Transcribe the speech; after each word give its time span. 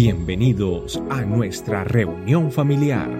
Bienvenidos 0.00 1.02
a 1.10 1.22
nuestra 1.22 1.82
reunión 1.82 2.52
familiar. 2.52 3.10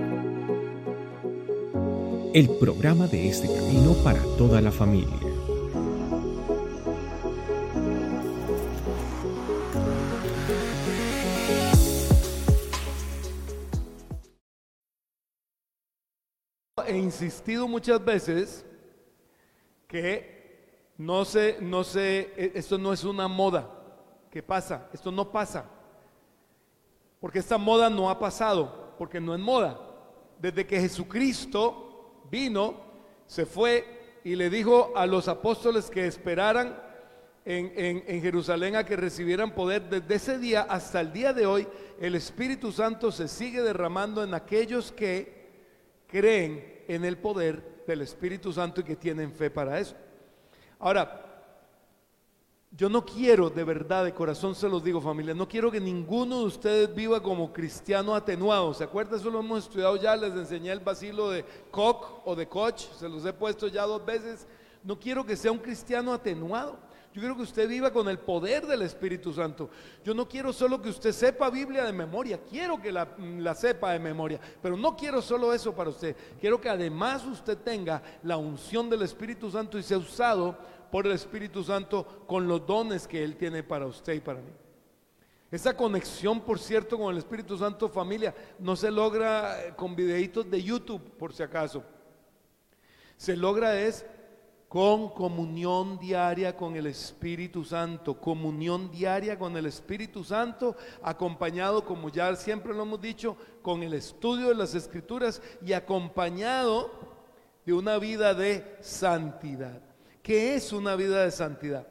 El 2.33 2.49
programa 2.61 3.09
de 3.09 3.29
este 3.29 3.49
camino 3.49 3.95
para 4.05 4.23
toda 4.37 4.61
la 4.61 4.71
familia. 4.71 5.19
He 16.87 16.97
insistido 16.97 17.67
muchas 17.67 18.05
veces 18.05 18.65
que 19.89 20.93
no 20.97 21.25
se, 21.25 21.57
no 21.61 21.83
se, 21.83 22.21
e- 22.37 22.53
esto 22.55 22.79
no 22.79 22.93
es 22.93 23.03
una 23.03 23.27
moda 23.27 23.69
que 24.31 24.45
pasa, 24.45 24.89
esto 24.93 25.11
no 25.11 25.33
pasa. 25.33 25.78
Porque 27.21 27.41
esta 27.41 27.59
moda 27.59 27.91
no 27.91 28.11
ha 28.11 28.19
pasado, 28.19 28.95
porque 28.99 29.21
no 29.21 29.35
es 29.35 29.41
moda. 29.41 29.81
Desde 30.39 30.67
que 30.67 30.81
Jesucristo 30.81 32.25
vino, 32.31 32.75
se 33.27 33.45
fue 33.45 34.21
y 34.25 34.37
le 34.37 34.51
dijo 34.51 34.93
a 34.97 35.07
los 35.07 35.29
apóstoles 35.29 35.91
que 35.91 36.07
esperaran 36.07 36.83
en, 37.45 38.21
Jerusalén 38.21 38.77
a 38.77 38.85
que 38.85 38.95
recibieran 38.95 39.55
poder, 39.55 39.89
desde 39.89 40.15
ese 40.15 40.39
día 40.39 40.67
hasta 40.69 41.01
el 41.01 41.13
día 41.13 41.33
de 41.33 41.47
hoy, 41.47 41.67
el 41.99 42.15
Espíritu 42.15 42.73
Santo 42.73 43.11
se 43.11 43.27
sigue 43.27 43.63
derramando 43.63 44.23
en 44.23 44.35
aquellos 44.35 44.93
que 44.93 45.49
creen 46.07 46.85
en 46.89 47.07
el 47.07 47.17
poder 47.17 47.85
del 47.87 48.03
Espíritu 48.03 48.53
Santo 48.53 48.83
y 48.83 48.85
que 48.85 48.97
tienen 48.97 49.33
fe 49.33 49.51
para 49.51 49.81
eso. 49.81 49.97
Ahora, 50.79 51.28
yo 52.79 52.89
no 52.89 53.05
quiero, 53.05 53.51
de 53.51 53.65
verdad, 53.65 54.05
de 54.05 54.15
corazón 54.15 54.55
se 54.55 54.69
los 54.69 54.85
digo 54.85 55.01
familia, 55.01 55.35
no 55.35 55.49
quiero 55.49 55.69
que 55.69 55.81
ninguno 55.81 56.39
de 56.39 56.45
ustedes 56.45 56.95
viva 56.95 57.21
como 57.21 57.53
cristiano 57.53 58.15
atenuado. 58.15 58.73
¿Se 58.73 58.85
acuerdan? 58.85 59.19
Eso 59.19 59.31
lo 59.31 59.41
hemos 59.41 59.65
estudiado 59.65 59.97
ya, 59.97 60.15
les 60.15 60.33
enseñé 60.33 60.71
el 60.71 60.79
vacilo 60.79 61.29
de 61.29 61.45
Koch 61.73 62.23
o 62.25 62.37
de 62.37 62.47
Koch, 62.47 62.79
se 62.97 63.09
los 63.09 63.27
he 63.27 63.33
puesto 63.33 63.67
ya 63.67 63.83
dos 63.83 64.07
veces. 64.07 64.47
No 64.85 64.97
quiero 64.97 65.27
que 65.27 65.35
sea 65.35 65.51
un 65.51 65.59
cristiano 65.59 66.13
atenuado. 66.13 66.79
Yo 67.13 67.21
quiero 67.21 67.35
que 67.35 67.43
usted 67.43 67.69
viva 67.69 67.91
con 67.91 68.09
el 68.09 68.21
poder 68.21 68.65
del 68.65 68.83
Espíritu 68.83 69.33
Santo. 69.33 69.71
Yo 70.05 70.15
no 70.15 70.29
quiero 70.29 70.53
solo 70.53 70.81
que 70.81 70.91
usted 70.91 71.11
sepa 71.11 71.51
Biblia 71.51 71.83
de 71.83 71.93
memoria, 71.93 72.39
quiero 72.49 72.81
que 72.81 72.93
la, 72.93 73.09
la 73.39 73.57
sepa 73.57 73.91
de 73.91 73.99
memoria, 73.99 74.39
pero 74.63 74.77
no 74.77 74.95
quiero 74.95 75.21
solo 75.21 75.53
eso 75.53 75.75
para 75.75 75.91
usted. 75.91 76.15
Quiero 76.41 76.61
que 76.61 76.69
además 76.69 77.25
usted 77.25 77.59
tenga 77.59 78.01
la 78.23 78.37
unción 78.37 78.89
del 78.89 79.03
Espíritu 79.03 79.51
Santo 79.51 79.79
y 79.79 79.83
sea 79.83 79.99
usado 79.99 80.57
por 80.91 81.07
el 81.07 81.13
Espíritu 81.13 81.63
Santo 81.63 82.25
con 82.27 82.47
los 82.47 82.67
dones 82.67 83.07
que 83.07 83.23
Él 83.23 83.37
tiene 83.37 83.63
para 83.63 83.87
usted 83.87 84.15
y 84.15 84.21
para 84.21 84.41
mí. 84.41 84.53
Esa 85.51 85.75
conexión, 85.75 86.41
por 86.41 86.59
cierto, 86.59 86.99
con 86.99 87.11
el 87.11 87.19
Espíritu 87.19 87.57
Santo, 87.57 87.89
familia, 87.89 88.35
no 88.59 88.77
se 88.77 88.91
logra 88.91 89.65
eh, 89.65 89.75
con 89.75 89.97
videitos 89.97 90.51
de 90.51 90.63
YouTube, 90.63 91.03
por 91.19 91.33
si 91.33 91.43
acaso. 91.43 91.83
Se 93.17 93.35
logra 93.35 93.81
es 93.81 94.05
con 94.69 95.09
comunión 95.09 95.99
diaria 95.99 96.55
con 96.55 96.77
el 96.77 96.87
Espíritu 96.87 97.65
Santo, 97.65 98.21
comunión 98.21 98.91
diaria 98.91 99.39
con 99.39 99.57
el 99.57 99.65
Espíritu 99.65 100.23
Santo, 100.23 100.77
acompañado, 101.03 101.83
como 101.87 102.11
ya 102.11 102.37
siempre 102.37 102.75
lo 102.75 102.83
hemos 102.83 103.01
dicho, 103.01 103.35
con 103.63 103.83
el 103.83 103.95
estudio 103.95 104.49
de 104.49 104.55
las 104.55 104.75
Escrituras 104.75 105.41
y 105.65 105.73
acompañado 105.73 106.91
de 107.65 107.73
una 107.73 107.97
vida 107.97 108.35
de 108.35 108.77
santidad. 108.81 109.88
¿Qué 110.29 110.57
es 110.57 110.75
una 110.75 110.95
vida 110.95 111.25
de 111.25 111.31
santidad? 111.31 111.87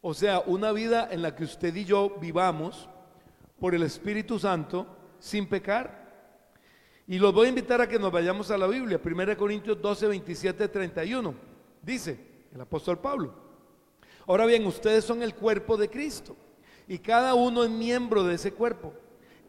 O 0.00 0.14
sea, 0.14 0.40
una 0.46 0.72
vida 0.72 1.10
en 1.10 1.20
la 1.20 1.36
que 1.36 1.44
usted 1.44 1.76
y 1.76 1.84
yo 1.84 2.16
vivamos 2.18 2.88
por 3.60 3.74
el 3.74 3.82
Espíritu 3.82 4.38
Santo 4.38 4.86
sin 5.18 5.46
pecar. 5.46 6.10
Y 7.06 7.18
los 7.18 7.34
voy 7.34 7.44
a 7.44 7.50
invitar 7.50 7.82
a 7.82 7.86
que 7.86 7.98
nos 7.98 8.10
vayamos 8.10 8.50
a 8.50 8.56
la 8.56 8.66
Biblia, 8.66 8.98
1 9.04 9.36
Corintios 9.36 9.82
12, 9.82 10.06
27, 10.06 10.68
31. 10.68 11.34
Dice 11.82 12.18
el 12.50 12.62
apóstol 12.62 12.98
Pablo. 12.98 13.34
Ahora 14.26 14.46
bien, 14.46 14.64
ustedes 14.64 15.04
son 15.04 15.22
el 15.22 15.34
cuerpo 15.34 15.76
de 15.76 15.90
Cristo 15.90 16.34
y 16.88 16.98
cada 16.98 17.34
uno 17.34 17.62
es 17.62 17.68
miembro 17.68 18.24
de 18.24 18.36
ese 18.36 18.54
cuerpo. 18.54 18.94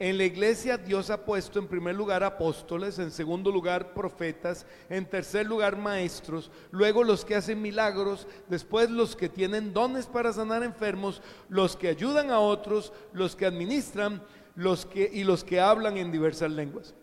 En 0.04 0.18
la 0.18 0.26
iglesia 0.26 0.78
Dios 0.78 1.10
ha 1.10 1.24
puesto 1.24 1.60
en 1.60 1.68
primer 1.70 1.96
lugar 1.96 2.26
apóstoles, 2.26 3.00
en 3.00 3.10
segundo 3.10 3.50
lugar 3.50 3.94
profetas, 3.94 4.66
en 4.90 5.06
tercer 5.06 5.46
lugar 5.46 5.78
maestros, 5.78 6.52
luego 6.72 7.06
los 7.06 7.24
que 7.24 7.38
hacen 7.38 7.62
milagros, 7.62 8.28
después 8.50 8.92
los 8.92 9.16
que 9.16 9.30
tienen 9.30 9.72
dones 9.72 10.06
para 10.06 10.34
sanar 10.34 10.62
enfermos, 10.62 11.22
los 11.48 11.78
que 11.78 11.88
ayudan 11.88 12.32
a 12.32 12.42
otros, 12.42 12.92
los 13.14 13.38
que 13.38 13.46
administran, 13.46 14.22
los 14.56 14.86
que 14.86 15.10
y 15.10 15.24
los 15.24 15.46
que 15.46 15.62
hablan 15.62 15.96
en 15.96 16.12
diversas 16.12 16.52
lenguas. 16.52 16.94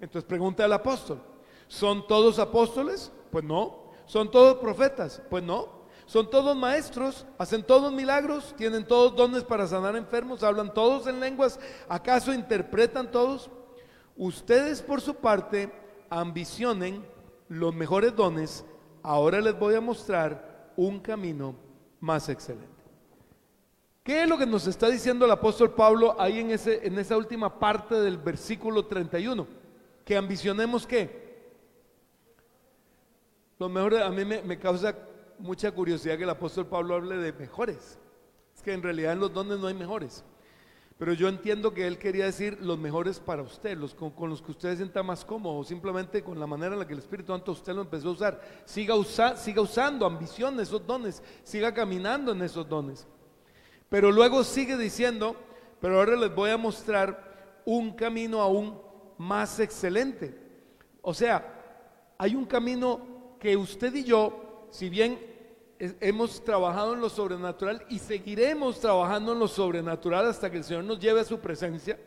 Entonces 0.00 0.26
pregunta 0.26 0.64
el 0.64 0.72
apóstol, 0.72 1.20
¿son 1.66 2.06
todos 2.06 2.38
apóstoles? 2.38 3.12
Pues 3.30 3.44
no. 3.44 3.92
¿Son 4.06 4.30
todos 4.30 4.56
profetas? 4.56 5.20
Pues 5.28 5.44
no. 5.44 5.77
¿Son 6.08 6.30
todos 6.30 6.56
maestros? 6.56 7.26
¿Hacen 7.36 7.62
todos 7.62 7.92
milagros? 7.92 8.54
¿Tienen 8.56 8.86
todos 8.86 9.14
dones 9.14 9.44
para 9.44 9.66
sanar 9.66 9.94
enfermos? 9.94 10.42
¿Hablan 10.42 10.72
todos 10.72 11.06
en 11.06 11.20
lenguas? 11.20 11.60
¿Acaso 11.86 12.32
interpretan 12.32 13.10
todos? 13.10 13.50
Ustedes 14.16 14.80
por 14.80 15.02
su 15.02 15.16
parte 15.16 15.70
ambicionen 16.08 17.04
los 17.50 17.74
mejores 17.74 18.16
dones. 18.16 18.64
Ahora 19.02 19.42
les 19.42 19.58
voy 19.58 19.74
a 19.74 19.82
mostrar 19.82 20.72
un 20.76 20.98
camino 20.98 21.54
más 22.00 22.30
excelente. 22.30 22.66
¿Qué 24.02 24.22
es 24.22 24.28
lo 24.30 24.38
que 24.38 24.46
nos 24.46 24.66
está 24.66 24.88
diciendo 24.88 25.26
el 25.26 25.30
apóstol 25.30 25.74
Pablo 25.74 26.16
ahí 26.18 26.40
en, 26.40 26.52
ese, 26.52 26.86
en 26.86 26.98
esa 26.98 27.18
última 27.18 27.58
parte 27.58 27.96
del 27.96 28.16
versículo 28.16 28.86
31? 28.86 29.46
Que 30.06 30.16
ambicionemos 30.16 30.86
qué? 30.86 31.28
Lo 33.58 33.68
mejor, 33.68 33.96
a 33.98 34.08
mí 34.08 34.24
me, 34.24 34.40
me 34.40 34.58
causa 34.58 34.96
mucha 35.38 35.70
curiosidad 35.70 36.16
que 36.16 36.24
el 36.24 36.30
apóstol 36.30 36.66
Pablo 36.66 36.94
hable 36.94 37.16
de 37.16 37.32
mejores. 37.32 37.98
Es 38.54 38.62
que 38.62 38.72
en 38.72 38.82
realidad 38.82 39.12
en 39.12 39.20
los 39.20 39.32
dones 39.32 39.58
no 39.58 39.66
hay 39.66 39.74
mejores. 39.74 40.24
Pero 40.98 41.12
yo 41.12 41.28
entiendo 41.28 41.72
que 41.72 41.86
él 41.86 41.96
quería 41.96 42.24
decir 42.24 42.58
los 42.60 42.76
mejores 42.76 43.20
para 43.20 43.42
usted, 43.42 43.78
los 43.78 43.94
con, 43.94 44.12
los 44.28 44.42
que 44.42 44.50
usted 44.50 44.70
se 44.70 44.78
sienta 44.78 45.04
más 45.04 45.24
cómodo, 45.24 45.62
simplemente 45.62 46.24
con 46.24 46.40
la 46.40 46.46
manera 46.46 46.72
en 46.72 46.80
la 46.80 46.86
que 46.86 46.92
el 46.92 46.98
Espíritu 46.98 47.32
Santo 47.32 47.52
usted 47.52 47.72
lo 47.72 47.82
empezó 47.82 48.08
a 48.08 48.12
usar. 48.12 48.62
Siga, 48.64 48.94
siga 49.36 49.62
usando 49.62 50.04
ambición 50.04 50.58
esos 50.58 50.84
dones, 50.84 51.22
siga 51.44 51.72
caminando 51.72 52.32
en 52.32 52.42
esos 52.42 52.68
dones. 52.68 53.06
Pero 53.88 54.10
luego 54.10 54.42
sigue 54.42 54.76
diciendo, 54.76 55.36
pero 55.80 55.98
ahora 55.98 56.16
les 56.16 56.34
voy 56.34 56.50
a 56.50 56.56
mostrar 56.56 57.62
un 57.64 57.92
camino 57.92 58.40
aún 58.40 58.80
más 59.18 59.60
excelente. 59.60 60.36
O 61.00 61.14
sea, 61.14 62.14
hay 62.18 62.34
un 62.34 62.44
camino 62.44 63.36
que 63.38 63.56
usted 63.56 63.94
y 63.94 64.02
yo, 64.02 64.47
si 64.70 64.88
bien 64.88 65.18
hemos 65.78 66.42
trabajado 66.44 66.94
en 66.94 67.00
lo 67.00 67.08
sobrenatural 67.08 67.84
y 67.88 67.98
seguiremos 67.98 68.80
trabajando 68.80 69.32
en 69.32 69.38
lo 69.38 69.48
sobrenatural 69.48 70.26
hasta 70.26 70.50
que 70.50 70.58
el 70.58 70.64
Señor 70.64 70.84
nos 70.84 70.98
lleve 70.98 71.20
a 71.20 71.24
su 71.24 71.38
presencia, 71.38 71.98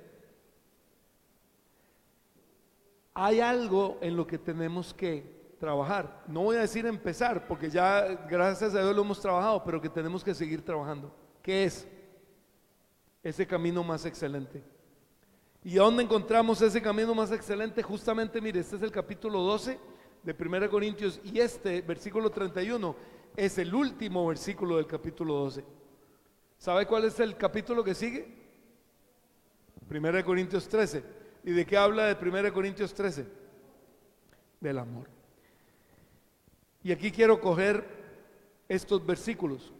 hay 3.13 3.39
algo 3.39 3.97
en 4.01 4.15
lo 4.15 4.25
que 4.25 4.37
tenemos 4.37 4.93
que 4.93 5.55
trabajar. 5.59 6.23
No 6.27 6.41
voy 6.41 6.57
a 6.57 6.61
decir 6.61 6.85
empezar, 6.85 7.47
porque 7.47 7.69
ya 7.69 8.25
gracias 8.29 8.73
a 8.73 8.81
Dios 8.81 8.95
lo 8.95 9.03
hemos 9.03 9.21
trabajado, 9.21 9.63
pero 9.63 9.81
que 9.81 9.89
tenemos 9.89 10.23
que 10.23 10.33
seguir 10.33 10.63
trabajando. 10.63 11.13
¿Qué 11.41 11.65
es? 11.65 11.87
Ese 13.23 13.45
camino 13.45 13.83
más 13.83 14.05
excelente. 14.05 14.63
¿Y 15.63 15.75
dónde 15.75 16.03
encontramos 16.03 16.61
ese 16.61 16.81
camino 16.81 17.13
más 17.13 17.31
excelente? 17.31 17.83
Justamente, 17.83 18.41
mire, 18.41 18.59
este 18.59 18.75
es 18.77 18.81
el 18.81 18.91
capítulo 18.91 19.41
12 19.41 19.79
de 20.23 20.35
1 20.37 20.69
Corintios 20.69 21.19
y 21.23 21.39
este 21.39 21.81
versículo 21.81 22.29
31 22.29 22.95
es 23.35 23.57
el 23.57 23.73
último 23.73 24.27
versículo 24.27 24.77
del 24.77 24.87
capítulo 24.87 25.35
12. 25.35 25.63
¿Sabe 26.57 26.85
cuál 26.85 27.05
es 27.05 27.19
el 27.19 27.37
capítulo 27.37 27.83
que 27.83 27.95
sigue? 27.95 28.27
1 29.89 30.25
Corintios 30.25 30.67
13. 30.67 31.03
¿Y 31.43 31.51
de 31.51 31.65
qué 31.65 31.75
habla 31.75 32.13
de 32.13 32.29
1 32.29 32.53
Corintios 32.53 32.93
13? 32.93 33.25
Del 34.59 34.77
amor. 34.77 35.07
Y 36.83 36.91
aquí 36.91 37.11
quiero 37.11 37.39
coger 37.39 37.83
estos 38.69 39.05
versículos. 39.05 39.73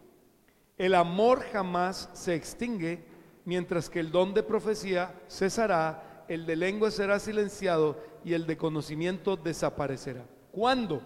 El 0.77 0.95
amor 0.95 1.43
jamás 1.51 2.09
se 2.13 2.33
extingue, 2.33 3.03
mientras 3.45 3.89
que 3.89 3.99
el 3.99 4.11
don 4.11 4.33
de 4.33 4.41
profecía 4.41 5.13
cesará, 5.29 6.25
el 6.27 6.45
de 6.45 6.55
lengua 6.55 6.89
será 6.89 7.19
silenciado 7.19 7.97
y 8.23 8.33
el 8.33 8.45
de 8.45 8.57
conocimiento 8.57 9.35
desaparecerá. 9.35 10.25
¿Cuándo? 10.51 11.01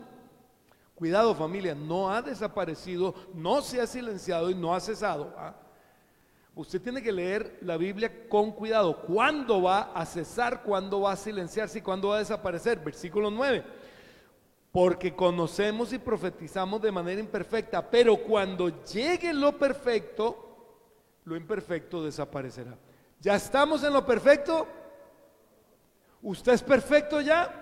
Cuidado 0.95 1.35
familia, 1.35 1.75
no 1.75 2.09
ha 2.09 2.21
desaparecido, 2.21 3.13
no 3.33 3.62
se 3.62 3.81
ha 3.81 3.88
silenciado 3.88 4.50
y 4.50 4.56
no 4.56 4.73
ha 4.73 4.79
cesado. 4.79 5.33
¿ah? 5.38 5.53
Usted 6.56 6.81
tiene 6.81 7.01
que 7.01 7.12
leer 7.12 7.59
la 7.62 7.75
Biblia 7.75 8.29
con 8.29 8.53
cuidado. 8.53 9.01
¿Cuándo 9.01 9.62
va 9.62 9.91
a 9.94 10.06
cesar? 10.06 10.63
¿Cuándo 10.63 11.01
va 11.01 11.12
a 11.12 11.17
silenciarse? 11.17 11.79
¿Y 11.79 11.81
cuándo 11.81 12.09
va 12.09 12.15
a 12.15 12.19
desaparecer? 12.19 12.79
Versículo 12.79 13.29
9. 13.29 13.63
Porque 14.71 15.13
conocemos 15.13 15.91
y 15.91 16.00
profetizamos 16.00 16.81
de 16.81 16.91
manera 16.94 17.19
imperfecta, 17.19 17.89
pero 17.89 18.17
cuando 18.17 18.83
llegue 18.83 19.33
lo 19.33 19.57
perfecto, 19.57 20.45
lo 21.25 21.35
imperfecto 21.35 22.03
desaparecerá. 22.03 22.77
¿Ya 23.19 23.35
estamos 23.35 23.83
en 23.83 23.91
lo 23.91 24.06
perfecto? 24.06 24.65
¿Usted 26.25 26.54
es 26.54 26.63
perfecto 26.63 27.22
ya? 27.22 27.54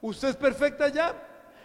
¿Usted 0.00 0.30
es 0.30 0.36
perfecta 0.36 0.88
ya? 0.88 1.14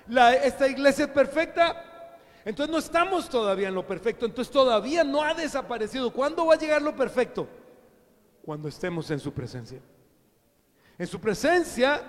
¿La, 0.10 0.34
¿Esta 0.36 0.68
iglesia 0.68 1.06
es 1.06 1.12
perfecta? 1.12 2.12
Entonces 2.44 2.70
no 2.70 2.80
estamos 2.80 3.30
todavía 3.30 3.70
en 3.70 3.74
lo 3.76 3.88
perfecto, 3.88 4.26
entonces 4.26 4.52
todavía 4.52 5.06
no 5.06 5.24
ha 5.24 5.34
desaparecido. 5.34 6.12
¿Cuándo 6.12 6.46
va 6.46 6.56
a 6.56 6.58
llegar 6.58 6.82
lo 6.82 6.94
perfecto? 6.94 7.48
Cuando 8.44 8.68
estemos 8.68 9.10
en 9.10 9.22
su 9.22 9.32
presencia. 9.32 9.80
En 10.98 11.08
su 11.08 11.18
presencia 11.18 12.04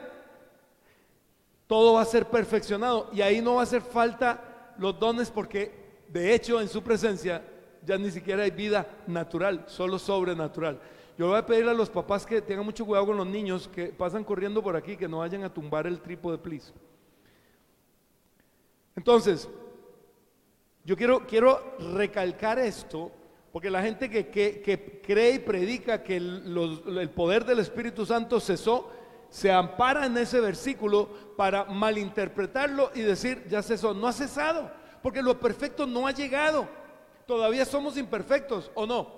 todo 1.69 1.93
va 1.93 2.03
a 2.03 2.05
ser 2.05 2.27
perfeccionado 2.27 3.11
y 3.13 3.23
ahí 3.23 3.41
no 3.41 3.55
va 3.55 3.61
a 3.61 3.65
hacer 3.65 3.83
falta 3.83 4.75
los 4.79 4.99
dones 4.99 5.31
porque 5.31 6.03
de 6.09 6.35
hecho 6.35 6.61
en 6.61 6.69
su 6.69 6.83
presencia 6.83 7.45
ya 7.85 7.97
ni 7.97 8.11
siquiera 8.11 8.43
hay 8.43 8.51
vida 8.51 8.85
natural, 9.07 9.65
solo 9.69 9.97
sobrenatural. 9.97 10.81
Yo 11.19 11.27
voy 11.27 11.37
a 11.37 11.45
pedir 11.45 11.69
a 11.69 11.75
los 11.75 11.91
papás 11.91 12.25
que 12.25 12.41
tengan 12.41 12.65
mucho 12.65 12.87
cuidado 12.87 13.07
con 13.07 13.17
los 13.17 13.27
niños 13.27 13.67
que 13.67 13.87
pasan 13.87 14.23
corriendo 14.23 14.63
por 14.63 14.77
aquí, 14.77 14.97
que 14.97 15.09
no 15.09 15.19
vayan 15.19 15.43
a 15.43 15.53
tumbar 15.53 15.89
el 15.89 16.01
trípode, 16.01 16.39
please. 16.39 16.73
Entonces, 18.95 19.49
yo 20.85 20.97
quiero, 20.97 21.27
quiero 21.27 21.75
recalcar 21.97 22.61
esto, 22.61 23.11
porque 23.51 23.69
la 23.69 23.83
gente 23.83 24.09
que, 24.09 24.29
que, 24.29 25.03
cree 25.05 25.35
y 25.35 25.39
predica 25.41 26.05
que 26.05 26.19
el 26.19 27.11
poder 27.17 27.45
del 27.45 27.59
Espíritu 27.59 28.07
Santo 28.07 28.39
cesó, 28.39 28.89
se 29.29 29.51
ampara 29.51 30.07
en 30.07 30.17
ese 30.19 30.41
versículo 30.41 31.09
para 31.37 31.65
malinterpretarlo 31.65 32.93
y 32.95 33.01
decir, 33.01 33.45
ya 33.49 33.61
cesó. 33.65 33.93
No 33.93 34.07
ha 34.07 34.13
cesado, 34.13 34.71
porque 35.03 35.21
lo 35.21 35.41
perfecto 35.41 35.85
no 35.85 36.07
ha 36.07 36.13
llegado. 36.13 36.69
Todavía 37.27 37.65
somos 37.65 37.97
imperfectos, 37.97 38.71
¿o 38.77 38.87
no? 38.87 39.18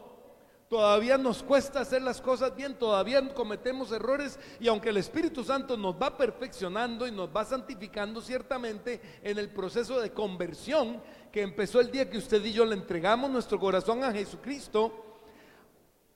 Todavía 0.71 1.19
nos 1.19 1.43
cuesta 1.43 1.81
hacer 1.81 2.01
las 2.01 2.21
cosas 2.21 2.55
bien, 2.55 2.79
todavía 2.79 3.35
cometemos 3.35 3.91
errores 3.91 4.39
y 4.61 4.69
aunque 4.69 4.91
el 4.91 4.99
Espíritu 4.99 5.43
Santo 5.43 5.77
nos 5.77 6.01
va 6.01 6.17
perfeccionando 6.17 7.09
y 7.09 7.11
nos 7.11 7.29
va 7.29 7.45
santificando 7.45 8.21
ciertamente 8.21 9.01
en 9.21 9.37
el 9.37 9.49
proceso 9.49 9.99
de 9.99 10.13
conversión 10.13 11.03
que 11.33 11.43
empezó 11.43 11.81
el 11.81 11.91
día 11.91 12.09
que 12.09 12.19
usted 12.19 12.45
y 12.45 12.53
yo 12.53 12.65
le 12.65 12.77
entregamos 12.77 13.29
nuestro 13.33 13.59
corazón 13.59 14.05
a 14.05 14.13
Jesucristo, 14.13 14.93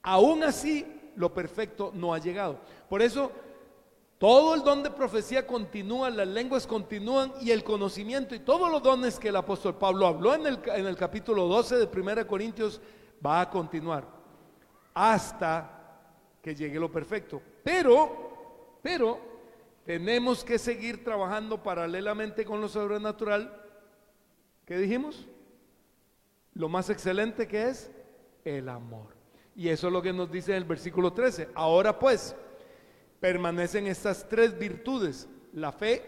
aún 0.01 0.41
así 0.41 0.87
lo 1.17 1.33
perfecto 1.33 1.91
no 1.93 2.13
ha 2.13 2.19
llegado. 2.19 2.61
Por 2.87 3.01
eso 3.01 3.33
todo 4.17 4.55
el 4.55 4.61
don 4.61 4.83
de 4.83 4.89
profecía 4.89 5.45
continúa, 5.45 6.09
las 6.09 6.29
lenguas 6.29 6.65
continúan 6.65 7.33
y 7.41 7.51
el 7.51 7.65
conocimiento 7.65 8.33
y 8.33 8.39
todos 8.39 8.71
los 8.71 8.81
dones 8.81 9.19
que 9.19 9.27
el 9.27 9.35
apóstol 9.35 9.75
Pablo 9.77 10.07
habló 10.07 10.33
en 10.33 10.47
el, 10.47 10.59
en 10.67 10.87
el 10.87 10.95
capítulo 10.95 11.45
12 11.47 11.75
de 11.75 11.89
1 11.93 12.25
Corintios 12.25 12.79
va 13.23 13.41
a 13.41 13.49
continuar 13.49 14.14
hasta 14.95 15.75
que 16.41 16.55
llegue 16.55 16.79
lo 16.79 16.91
perfecto. 16.91 17.41
Pero, 17.63 18.79
pero, 18.81 19.19
tenemos 19.85 20.43
que 20.43 20.57
seguir 20.57 21.03
trabajando 21.03 21.61
paralelamente 21.61 22.43
con 22.43 22.61
lo 22.61 22.67
sobrenatural. 22.67 23.61
¿Qué 24.65 24.77
dijimos? 24.77 25.27
Lo 26.53 26.69
más 26.69 26.89
excelente 26.89 27.47
que 27.47 27.67
es 27.69 27.91
el 28.43 28.69
amor. 28.69 29.13
Y 29.55 29.69
eso 29.69 29.87
es 29.87 29.93
lo 29.93 30.01
que 30.01 30.13
nos 30.13 30.31
dice 30.31 30.51
en 30.51 30.57
el 30.57 30.63
versículo 30.65 31.13
13. 31.13 31.49
Ahora 31.53 31.99
pues, 31.99 32.35
permanecen 33.19 33.87
estas 33.87 34.27
tres 34.27 34.57
virtudes, 34.57 35.29
la 35.53 35.71
fe, 35.71 36.03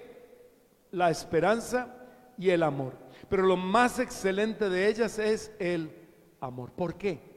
la 0.92 1.10
esperanza 1.10 1.96
y 2.38 2.50
el 2.50 2.64
amor. 2.64 2.94
Pero 3.30 3.44
lo 3.44 3.58
más 3.58 4.00
excelente 4.00 4.70
de 4.70 4.88
ellas 4.88 5.20
es 5.20 5.52
el 5.60 5.92
amor. 6.40 6.72
¿Por 6.72 6.96
qué? 6.96 7.37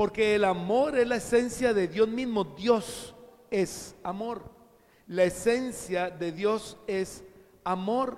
Porque 0.00 0.34
el 0.34 0.44
amor 0.46 0.96
es 0.96 1.06
la 1.06 1.16
esencia 1.16 1.74
de 1.74 1.86
Dios 1.86 2.08
mismo. 2.08 2.42
Dios 2.44 3.14
es 3.50 3.94
amor. 4.02 4.40
La 5.06 5.24
esencia 5.24 6.08
de 6.08 6.32
Dios 6.32 6.78
es 6.86 7.22
amor. 7.64 8.16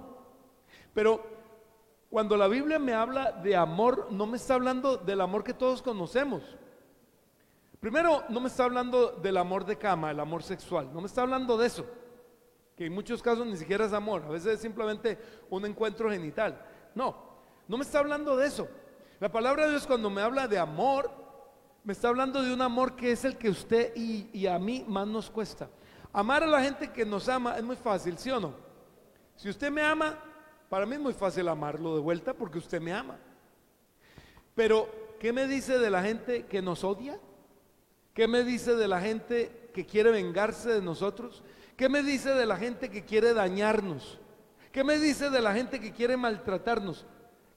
Pero 0.95 1.27
cuando 2.09 2.37
la 2.37 2.47
Biblia 2.47 2.79
me 2.79 2.95
habla 2.95 3.33
de 3.33 3.57
amor, 3.57 4.07
no 4.13 4.29
me 4.29 4.37
está 4.37 4.55
hablando 4.55 4.97
del 4.97 5.21
amor 5.21 5.43
que 5.43 5.55
todos 5.55 5.83
conocemos. 5.83 6.45
Primero, 7.81 8.23
no 8.29 8.39
me 8.39 8.47
está 8.47 8.63
hablando 8.63 9.17
del 9.21 9.37
amor 9.37 9.67
de 9.67 9.77
cama, 9.77 10.13
el 10.13 10.21
amor 10.21 10.45
sexual. 10.45 10.89
No 10.95 11.01
me 11.01 11.09
está 11.09 11.23
hablando 11.23 11.59
de 11.59 11.67
eso. 11.67 11.85
Que 12.77 12.87
en 12.87 12.95
muchos 12.95 13.21
casos 13.21 13.45
ni 13.45 13.57
siquiera 13.57 13.87
es 13.87 13.93
amor. 13.93 14.23
A 14.25 14.31
veces 14.31 14.55
es 14.55 14.61
simplemente 14.61 15.19
un 15.51 15.67
encuentro 15.67 16.09
genital. 16.13 16.65
No, 16.95 17.41
no 17.67 17.77
me 17.77 17.83
está 17.83 17.99
hablando 17.99 18.37
de 18.37 18.47
eso. 18.47 18.69
La 19.19 19.33
palabra 19.33 19.65
de 19.65 19.71
Dios 19.71 19.85
cuando 19.85 20.11
me 20.11 20.23
habla 20.23 20.47
de 20.47 20.61
amor, 20.61 21.22
me 21.85 21.93
está 21.93 22.09
hablando 22.09 22.43
de 22.43 22.53
un 22.53 22.63
amor 22.63 22.95
que 22.95 23.13
es 23.13 23.25
el 23.25 23.37
que 23.37 23.51
usted 23.51 23.93
y, 23.97 24.47
a 24.47 24.59
mí 24.59 24.85
más 24.87 25.07
nos 25.07 25.31
cuesta. 25.31 25.69
Amar 26.13 26.43
a 26.43 26.47
la 26.47 26.63
gente 26.63 26.93
que 26.93 27.05
nos 27.05 27.29
ama 27.29 27.57
es 27.57 27.65
muy 27.65 27.77
fácil, 27.77 28.17
¿sí 28.19 28.31
o 28.31 28.39
no? 28.39 28.55
Si 29.37 29.49
usted 29.49 29.71
me 29.71 29.83
ama, 29.83 30.19
para 30.69 30.87
mí 30.87 30.95
es 30.95 31.01
muy 31.01 31.15
fácil 31.15 31.49
amarlo 31.49 31.95
de 31.97 32.01
vuelta 32.01 32.35
porque 32.35 32.59
usted 32.59 32.81
me 32.81 32.93
ama. 32.93 33.17
Pero, 34.55 34.89
¿qué 35.19 35.33
me 35.33 35.47
dice 35.49 35.79
de 35.79 35.91
la 35.91 36.03
gente 36.03 36.47
que 36.47 36.63
nos 36.63 36.85
odia? 36.85 37.19
¿Qué 38.15 38.29
me 38.29 38.45
dice 38.45 38.77
de 38.77 38.87
la 38.87 39.01
gente 39.01 39.71
que 39.73 39.87
quiere 39.87 40.11
vengarse 40.11 40.69
de 40.69 40.83
nosotros? 40.83 41.43
¿Qué 41.77 41.89
me 41.89 42.03
dice 42.03 42.35
de 42.35 42.47
la 42.47 42.59
gente 42.59 42.91
que 42.91 43.05
quiere 43.05 43.33
dañarnos? 43.33 44.21
¿Qué 44.71 44.85
me 44.85 44.99
dice 44.99 45.31
de 45.31 45.41
la 45.41 45.55
gente 45.55 45.81
que 45.81 45.93
quiere 45.93 46.17
maltratarnos? 46.17 47.07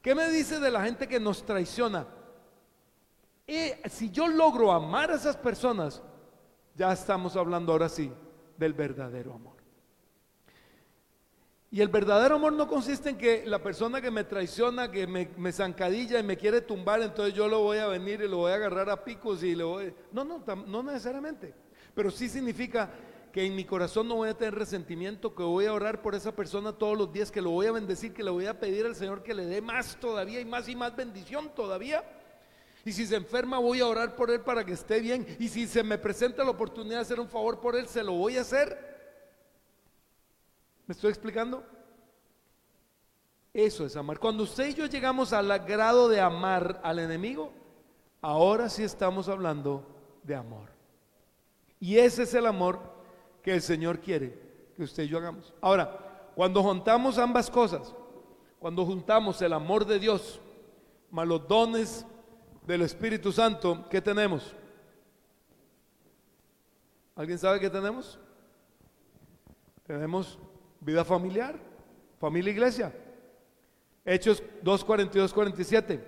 ¿Qué 0.02 0.16
me 0.16 0.30
dice 0.30 0.60
de 0.60 0.72
la 0.72 0.84
gente 0.84 1.08
que 1.08 1.20
nos 1.20 1.46
traiciona? 1.46 2.08
Si 3.48 4.10
yo 4.10 4.28
logro 4.28 4.72
amar 4.72 5.12
a 5.12 5.16
esas 5.16 5.38
personas, 5.38 6.02
ya 6.76 6.92
estamos 6.92 7.36
hablando 7.36 7.72
ahora 7.72 7.90
sí 7.90 8.12
del 8.58 8.74
verdadero 8.74 9.34
amor. 9.34 9.56
Y 11.72 11.82
el 11.82 11.90
verdadero 11.90 12.36
amor 12.36 12.54
no 12.54 12.68
consiste 12.68 13.10
en 13.10 13.18
que 13.18 13.46
la 13.46 13.62
persona 13.62 14.00
que 14.00 14.10
me 14.10 14.24
traiciona, 14.24 14.90
que 14.90 15.06
me, 15.08 15.52
zancadilla 15.52 16.20
y 16.20 16.24
me 16.24 16.38
quiere 16.38 16.62
tumbar, 16.62 17.02
entonces 17.02 17.34
yo 17.34 17.48
lo 17.48 17.60
voy 17.60 17.80
a 17.80 17.88
venir 17.88 18.22
y 18.22 18.30
lo 18.30 18.38
voy 18.38 18.52
a 18.54 18.56
agarrar 18.56 18.90
a 18.90 19.04
picos 19.04 19.44
y 19.44 19.56
le 19.56 19.64
voy... 19.64 19.94
No, 20.12 20.24
no, 20.24 20.42
no 20.68 20.84
necesariamente. 20.84 21.54
Pero 21.94 22.12
sí 22.12 22.30
significa 22.30 22.90
que 23.34 23.46
en 23.46 23.56
mi 23.56 23.66
corazón 23.66 24.08
no 24.08 24.16
voy 24.16 24.30
a 24.30 24.38
tener 24.38 24.56
resentimiento, 24.56 25.36
que 25.36 25.44
voy 25.44 25.66
a 25.66 25.74
orar 25.74 26.02
por 26.02 26.16
esa 26.16 26.34
persona 26.34 26.72
todos 26.72 26.98
los 26.98 27.12
días, 27.12 27.30
que 27.30 27.42
lo 27.42 27.50
voy 27.50 27.66
a 27.66 27.74
bendecir, 27.74 28.14
que 28.14 28.24
le 28.24 28.32
voy 28.32 28.46
a 28.46 28.58
pedir 28.58 28.86
al 28.86 28.96
Señor 28.96 29.22
que 29.22 29.34
le 29.34 29.46
dé 29.46 29.62
más 29.62 29.98
todavía 30.00 30.40
y 30.40 30.46
más 30.46 30.70
y 30.70 30.76
más 30.78 30.96
bendición 30.96 31.52
todavía. 31.54 32.06
Y 32.86 32.92
si 32.92 33.08
se 33.08 33.16
enferma 33.16 33.58
voy 33.58 33.80
a 33.80 33.88
orar 33.88 34.16
por 34.16 34.30
él 34.30 34.42
para 34.42 34.64
que 34.64 34.74
esté 34.74 35.00
bien. 35.00 35.26
Y 35.40 35.48
si 35.48 35.66
se 35.66 35.84
me 35.84 35.98
presenta 35.98 36.44
la 36.44 36.52
oportunidad 36.52 36.98
de 36.98 37.02
hacer 37.02 37.20
un 37.20 37.28
favor 37.28 37.60
por 37.60 37.76
él, 37.76 37.88
se 37.88 38.04
lo 38.04 38.14
voy 38.14 38.38
a 38.38 38.42
hacer. 38.42 38.96
¿Me 40.86 40.94
estoy 40.94 41.10
explicando? 41.10 41.64
Eso 43.52 43.88
es 43.88 43.96
amar. 43.96 44.20
Cuando 44.20 44.44
usted 44.44 44.68
y 44.68 44.76
yo 44.76 44.86
llegamos 44.86 45.34
al 45.34 45.48
grado 45.66 46.08
de 46.10 46.22
amar 46.22 46.80
al 46.84 47.00
enemigo, 47.00 47.52
ahora 48.22 48.70
sí 48.70 48.84
estamos 48.84 49.30
hablando 49.30 49.84
de 50.22 50.36
amor. 50.36 50.70
Y 51.80 51.98
ese 51.98 52.24
es 52.24 52.36
el 52.36 52.46
amor 52.46 52.80
que 53.42 53.54
el 53.56 53.64
Señor 53.64 54.00
quiere 54.00 54.38
que 54.76 54.84
usted 54.84 55.04
y 55.04 55.08
yo 55.08 55.18
hagamos. 55.18 55.54
Ahora, 55.60 56.30
cuando 56.36 56.62
juntamos 56.62 57.18
ambas 57.18 57.50
cosas, 57.50 57.96
cuando 58.60 58.86
juntamos 58.86 59.42
el 59.42 59.54
amor 59.54 59.86
de 59.86 59.98
Dios 59.98 60.40
más 61.10 61.28
los 61.28 61.48
dones 61.48 62.06
del 62.66 62.82
Espíritu 62.82 63.32
Santo, 63.32 63.88
¿qué 63.90 64.02
tenemos? 64.02 64.56
¿Alguien 67.16 67.38
sabe 67.38 67.60
qué 67.60 67.70
tenemos? 67.70 68.20
Tenemos 69.86 70.40
vida 70.82 71.06
familiar, 71.06 71.58
familia 72.20 72.52
iglesia. 72.52 72.94
Hechos 74.04 74.44
2, 74.62 74.84
42, 74.84 75.34
47. 75.34 76.04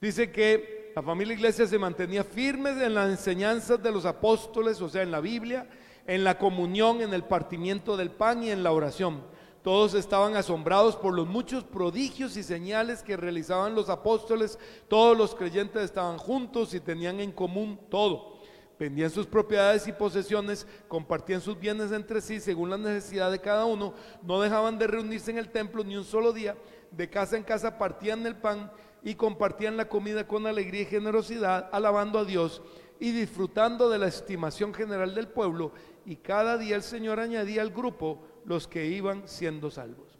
Dice 0.00 0.32
que 0.32 0.92
la 0.96 1.02
familia 1.02 1.34
iglesia 1.34 1.66
se 1.66 1.78
mantenía 1.78 2.24
firme 2.24 2.70
en 2.70 2.94
las 2.94 3.10
enseñanzas 3.10 3.82
de 3.82 3.92
los 3.92 4.04
apóstoles, 4.04 4.80
o 4.80 4.88
sea, 4.88 5.02
en 5.02 5.10
la 5.10 5.20
Biblia, 5.20 5.68
en 6.06 6.24
la 6.24 6.38
comunión, 6.38 7.00
en 7.00 7.14
el 7.14 7.24
partimiento 7.24 7.96
del 7.96 8.10
pan 8.10 8.42
y 8.42 8.50
en 8.50 8.62
la 8.62 8.72
oración. 8.72 9.22
Todos 9.62 9.94
estaban 9.94 10.34
asombrados 10.34 10.96
por 10.96 11.14
los 11.14 11.28
muchos 11.28 11.62
prodigios 11.62 12.36
y 12.36 12.42
señales 12.42 13.02
que 13.02 13.16
realizaban 13.16 13.76
los 13.76 13.88
apóstoles. 13.88 14.58
Todos 14.88 15.16
los 15.16 15.36
creyentes 15.36 15.82
estaban 15.82 16.18
juntos 16.18 16.74
y 16.74 16.80
tenían 16.80 17.20
en 17.20 17.30
común 17.30 17.78
todo. 17.88 18.32
Vendían 18.76 19.10
sus 19.10 19.26
propiedades 19.26 19.86
y 19.86 19.92
posesiones, 19.92 20.66
compartían 20.88 21.40
sus 21.40 21.56
bienes 21.56 21.92
entre 21.92 22.20
sí 22.20 22.40
según 22.40 22.70
la 22.70 22.78
necesidad 22.78 23.30
de 23.30 23.40
cada 23.40 23.64
uno, 23.64 23.94
no 24.22 24.40
dejaban 24.40 24.76
de 24.76 24.88
reunirse 24.88 25.30
en 25.30 25.38
el 25.38 25.50
templo 25.50 25.84
ni 25.84 25.96
un 25.96 26.02
solo 26.02 26.32
día, 26.32 26.56
de 26.90 27.08
casa 27.08 27.36
en 27.36 27.44
casa 27.44 27.78
partían 27.78 28.26
el 28.26 28.34
pan 28.34 28.72
y 29.04 29.14
compartían 29.14 29.76
la 29.76 29.88
comida 29.88 30.26
con 30.26 30.48
alegría 30.48 30.82
y 30.82 30.86
generosidad, 30.86 31.68
alabando 31.70 32.18
a 32.18 32.24
Dios 32.24 32.60
y 32.98 33.12
disfrutando 33.12 33.88
de 33.88 33.98
la 33.98 34.08
estimación 34.08 34.74
general 34.74 35.14
del 35.14 35.28
pueblo, 35.28 35.70
y 36.04 36.16
cada 36.16 36.58
día 36.58 36.74
el 36.74 36.82
Señor 36.82 37.20
añadía 37.20 37.62
al 37.62 37.70
grupo 37.70 38.18
los 38.44 38.68
que 38.68 38.86
iban 38.86 39.26
siendo 39.28 39.70
salvos. 39.70 40.18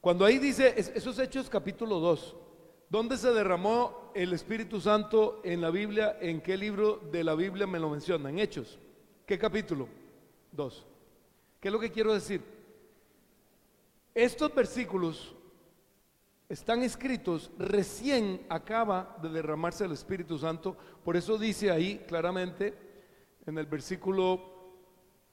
Cuando 0.00 0.24
ahí 0.24 0.38
dice, 0.38 0.74
esos 0.76 1.18
hechos 1.18 1.48
capítulo 1.48 2.00
2, 2.00 2.36
¿dónde 2.88 3.16
se 3.16 3.32
derramó 3.32 4.10
el 4.14 4.32
Espíritu 4.32 4.80
Santo 4.80 5.40
en 5.44 5.60
la 5.60 5.70
Biblia, 5.70 6.18
¿en 6.20 6.40
qué 6.40 6.56
libro 6.56 6.96
de 7.10 7.24
la 7.24 7.34
Biblia 7.34 7.66
me 7.66 7.78
lo 7.78 7.88
menciona? 7.88 8.28
En 8.28 8.38
Hechos. 8.38 8.78
¿Qué 9.24 9.38
capítulo? 9.38 9.88
Dos. 10.50 10.84
¿Qué 11.60 11.68
es 11.68 11.72
lo 11.72 11.78
que 11.78 11.92
quiero 11.92 12.12
decir? 12.12 12.42
Estos 14.14 14.54
versículos 14.54 15.34
están 16.48 16.82
escritos, 16.82 17.50
recién 17.58 18.44
acaba 18.50 19.16
de 19.22 19.30
derramarse 19.30 19.84
el 19.84 19.92
Espíritu 19.92 20.38
Santo, 20.38 20.76
por 21.02 21.16
eso 21.16 21.38
dice 21.38 21.70
ahí 21.70 22.04
claramente 22.06 22.74
en 23.46 23.56
el 23.56 23.66
versículo 23.66 24.51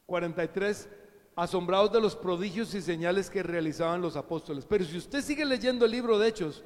43, 0.09 0.89
asombrados 1.35 1.93
de 1.93 2.01
los 2.01 2.15
prodigios 2.15 2.73
y 2.73 2.81
señales 2.81 3.29
que 3.29 3.43
realizaban 3.43 4.01
los 4.01 4.17
apóstoles. 4.17 4.65
Pero 4.67 4.83
si 4.83 4.97
usted 4.97 5.21
sigue 5.21 5.45
leyendo 5.45 5.85
el 5.85 5.91
libro 5.91 6.19
de 6.19 6.27
Hechos, 6.27 6.65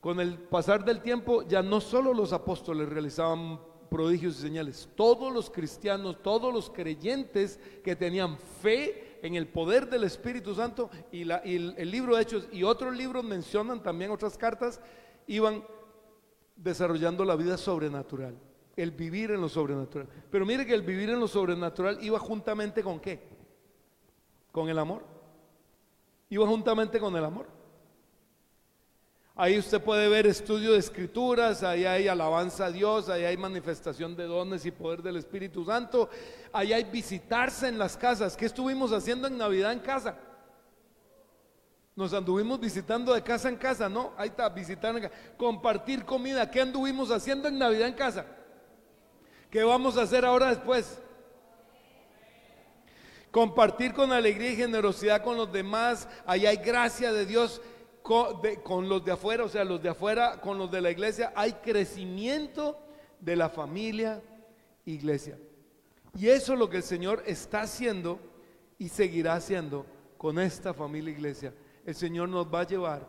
con 0.00 0.20
el 0.20 0.38
pasar 0.38 0.84
del 0.84 1.02
tiempo 1.02 1.42
ya 1.42 1.60
no 1.62 1.80
solo 1.80 2.14
los 2.14 2.32
apóstoles 2.32 2.88
realizaban 2.88 3.60
prodigios 3.90 4.38
y 4.38 4.42
señales, 4.42 4.88
todos 4.94 5.32
los 5.32 5.50
cristianos, 5.50 6.22
todos 6.22 6.54
los 6.54 6.70
creyentes 6.70 7.58
que 7.82 7.96
tenían 7.96 8.38
fe 8.62 9.18
en 9.22 9.34
el 9.34 9.48
poder 9.48 9.90
del 9.90 10.04
Espíritu 10.04 10.54
Santo 10.54 10.88
y, 11.10 11.22
el, 11.22 11.74
el 11.76 11.90
libro 11.90 12.16
de 12.16 12.22
Hechos 12.22 12.48
y 12.52 12.62
otros 12.62 12.96
libros 12.96 13.24
mencionan 13.24 13.82
también 13.82 14.10
otras 14.10 14.38
cartas, 14.38 14.80
iban 15.26 15.64
desarrollando 16.56 17.24
la 17.24 17.36
vida 17.36 17.56
sobrenatural, 17.56 18.36
el 18.78 18.92
vivir 18.92 19.32
en 19.32 19.40
lo 19.40 19.48
sobrenatural. 19.48 20.08
Pero 20.30 20.46
mire 20.46 20.64
que 20.64 20.72
el 20.72 20.82
vivir 20.82 21.10
en 21.10 21.18
lo 21.18 21.26
sobrenatural 21.26 21.98
iba 22.00 22.18
juntamente 22.20 22.82
con 22.82 23.00
qué? 23.00 23.20
Con 24.52 24.68
el 24.68 24.78
amor. 24.78 25.04
Iba 26.30 26.46
juntamente 26.46 27.00
con 27.00 27.16
el 27.16 27.24
amor. 27.24 27.46
Ahí 29.34 29.58
usted 29.58 29.82
puede 29.82 30.08
ver 30.08 30.26
estudio 30.26 30.72
de 30.72 30.78
escrituras, 30.78 31.62
ahí 31.62 31.84
hay 31.84 32.08
alabanza 32.08 32.66
a 32.66 32.72
Dios, 32.72 33.08
ahí 33.08 33.24
hay 33.24 33.36
manifestación 33.36 34.16
de 34.16 34.24
dones 34.24 34.64
y 34.64 34.70
poder 34.70 35.02
del 35.02 35.16
Espíritu 35.16 35.64
Santo, 35.64 36.08
ahí 36.52 36.72
hay 36.72 36.84
visitarse 36.84 37.68
en 37.68 37.78
las 37.78 37.96
casas. 37.96 38.36
¿Qué 38.36 38.46
estuvimos 38.46 38.92
haciendo 38.92 39.28
en 39.28 39.38
Navidad 39.38 39.72
en 39.72 39.78
casa? 39.80 40.16
Nos 41.94 42.12
anduvimos 42.14 42.60
visitando 42.60 43.12
de 43.12 43.22
casa 43.22 43.48
en 43.48 43.56
casa, 43.56 43.88
¿no? 43.88 44.12
Ahí 44.16 44.28
está, 44.28 44.48
visitar, 44.48 45.10
compartir 45.36 46.04
comida. 46.04 46.48
¿Qué 46.48 46.60
anduvimos 46.60 47.10
haciendo 47.10 47.48
en 47.48 47.58
Navidad 47.58 47.88
en 47.88 47.94
casa? 47.94 48.26
¿Qué 49.50 49.64
vamos 49.64 49.96
a 49.96 50.02
hacer 50.02 50.24
ahora 50.24 50.48
después? 50.48 50.98
Compartir 53.30 53.94
con 53.94 54.12
alegría 54.12 54.52
y 54.52 54.56
generosidad 54.56 55.22
con 55.22 55.36
los 55.36 55.50
demás. 55.50 56.08
Ahí 56.26 56.44
hay 56.46 56.56
gracia 56.56 57.12
de 57.12 57.24
Dios 57.24 57.60
con, 58.02 58.88
los 58.88 59.04
de 59.04 59.12
afuera, 59.12 59.44
o 59.44 59.48
sea, 59.48 59.64
los 59.64 59.82
de 59.82 59.90
afuera 59.90 60.40
con 60.40 60.56
los 60.56 60.70
de 60.70 60.80
la 60.80 60.90
iglesia, 60.90 61.32
hay 61.36 61.52
crecimiento 61.52 62.78
de 63.20 63.36
la 63.36 63.50
familia 63.50 64.22
iglesia. 64.86 65.38
Y 66.16 66.28
eso 66.28 66.54
es 66.54 66.58
lo 66.58 66.70
que 66.70 66.78
el 66.78 66.82
Señor 66.82 67.22
está 67.26 67.62
haciendo 67.62 68.18
y 68.78 68.88
seguirá 68.88 69.34
haciendo 69.34 69.84
con 70.16 70.38
esta 70.38 70.72
familia 70.72 71.12
iglesia. 71.12 71.52
El 71.84 71.94
Señor 71.94 72.30
nos 72.30 72.46
va 72.52 72.60
a 72.60 72.66
llevar 72.66 73.06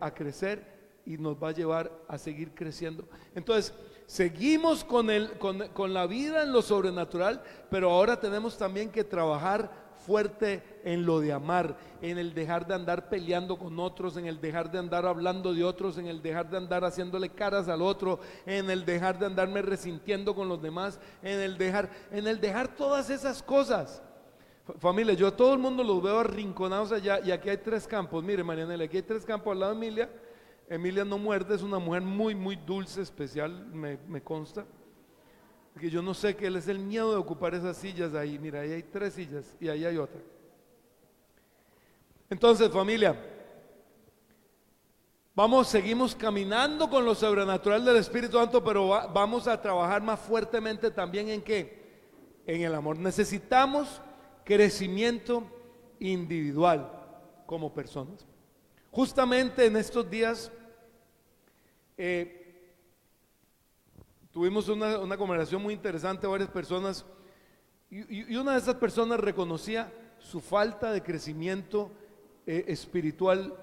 a 0.00 0.14
crecer 0.14 0.74
y 1.04 1.18
nos 1.18 1.40
va 1.40 1.50
a 1.50 1.52
llevar 1.52 1.92
a 2.08 2.18
seguir 2.18 2.52
creciendo. 2.52 3.06
Entonces, 3.34 3.72
seguimos 4.06 4.84
con, 4.84 5.10
el, 5.10 5.32
con, 5.38 5.68
con 5.68 5.92
la 5.92 6.06
vida 6.06 6.42
en 6.42 6.52
lo 6.52 6.62
sobrenatural, 6.62 7.42
pero 7.70 7.90
ahora 7.90 8.18
tenemos 8.18 8.56
también 8.56 8.90
que 8.90 9.04
trabajar 9.04 9.86
fuerte 10.06 10.62
en 10.84 11.04
lo 11.04 11.20
de 11.20 11.32
amar, 11.32 11.76
en 12.00 12.18
el 12.18 12.32
dejar 12.32 12.66
de 12.66 12.74
andar 12.74 13.08
peleando 13.08 13.58
con 13.58 13.78
otros, 13.80 14.16
en 14.16 14.26
el 14.26 14.40
dejar 14.40 14.70
de 14.70 14.78
andar 14.78 15.04
hablando 15.04 15.52
de 15.52 15.64
otros, 15.64 15.98
en 15.98 16.06
el 16.06 16.22
dejar 16.22 16.48
de 16.48 16.56
andar 16.58 16.84
haciéndole 16.84 17.30
caras 17.30 17.68
al 17.68 17.82
otro, 17.82 18.20
en 18.46 18.70
el 18.70 18.84
dejar 18.84 19.18
de 19.18 19.26
andarme 19.26 19.62
resintiendo 19.62 20.34
con 20.34 20.48
los 20.48 20.62
demás, 20.62 21.00
en 21.22 21.40
el 21.40 21.58
dejar, 21.58 21.90
en 22.12 22.26
el 22.26 22.40
dejar 22.40 22.68
todas 22.68 23.10
esas 23.10 23.42
cosas. 23.42 24.02
Familia, 24.78 25.14
yo 25.14 25.28
a 25.28 25.36
todo 25.36 25.52
el 25.52 25.58
mundo 25.60 25.84
los 25.84 26.02
veo 26.02 26.18
arrinconados 26.18 26.92
allá 26.92 27.20
y 27.20 27.30
aquí 27.30 27.48
hay 27.48 27.58
tres 27.58 27.86
campos. 27.86 28.22
Mire, 28.22 28.42
Marianela, 28.42 28.84
aquí 28.84 28.96
hay 28.96 29.02
tres 29.02 29.24
campos 29.24 29.52
al 29.52 29.60
lado 29.60 29.72
de 29.74 29.78
Emilia. 29.78 30.10
Emilia 30.68 31.04
no 31.04 31.18
muerde, 31.18 31.54
es 31.54 31.62
una 31.62 31.78
mujer 31.78 32.02
muy, 32.02 32.34
muy 32.34 32.56
dulce, 32.56 33.00
especial, 33.00 33.66
me, 33.66 34.22
consta 34.22 34.66
que 35.78 35.90
yo 35.90 36.00
no 36.00 36.14
sé 36.14 36.34
qué 36.34 36.46
es 36.46 36.68
el 36.68 36.78
miedo 36.78 37.10
de 37.10 37.18
ocupar 37.18 37.54
esas 37.54 37.76
sillas 37.76 38.14
ahí. 38.14 38.38
Mira, 38.38 38.60
ahí 38.60 38.72
hay 38.72 38.82
tres 38.82 39.12
sillas 39.12 39.54
y 39.60 39.68
ahí 39.68 39.84
hay 39.84 39.98
otra. 39.98 40.20
Entonces, 42.30 42.70
familia, 42.70 43.14
vamos, 45.34 45.68
seguimos 45.68 46.16
caminando 46.16 46.88
con 46.88 47.04
lo 47.04 47.14
sobrenatural 47.14 47.84
del 47.84 47.96
Espíritu 47.96 48.38
Santo, 48.38 48.64
pero 48.64 48.88
vamos 48.88 49.46
a 49.46 49.60
trabajar 49.60 50.02
más 50.02 50.18
fuertemente 50.18 50.90
también 50.90 51.28
en 51.28 51.42
qué? 51.42 51.84
En 52.46 52.62
el 52.62 52.74
amor. 52.74 52.98
Necesitamos 52.98 54.00
crecimiento 54.44 55.44
individual 56.00 56.90
como 57.44 57.74
personas. 57.74 58.26
Justamente 58.96 59.66
en 59.66 59.76
estos 59.76 60.08
días, 60.08 60.50
eh, 61.98 62.42
Tuvimos 64.32 64.68
una, 64.68 65.16
conversación 65.16 65.62
muy 65.62 65.72
interesante, 65.72 66.26
varias 66.26 66.50
personas, 66.50 67.04
y, 67.90 68.34
una 68.36 68.52
de 68.52 68.58
esas 68.58 68.74
personas 68.76 69.20
reconocía 69.20 69.92
su 70.18 70.40
falta 70.40 70.92
de 70.92 71.02
crecimiento 71.02 71.90
eh, 72.46 72.64
espiritual 72.68 73.54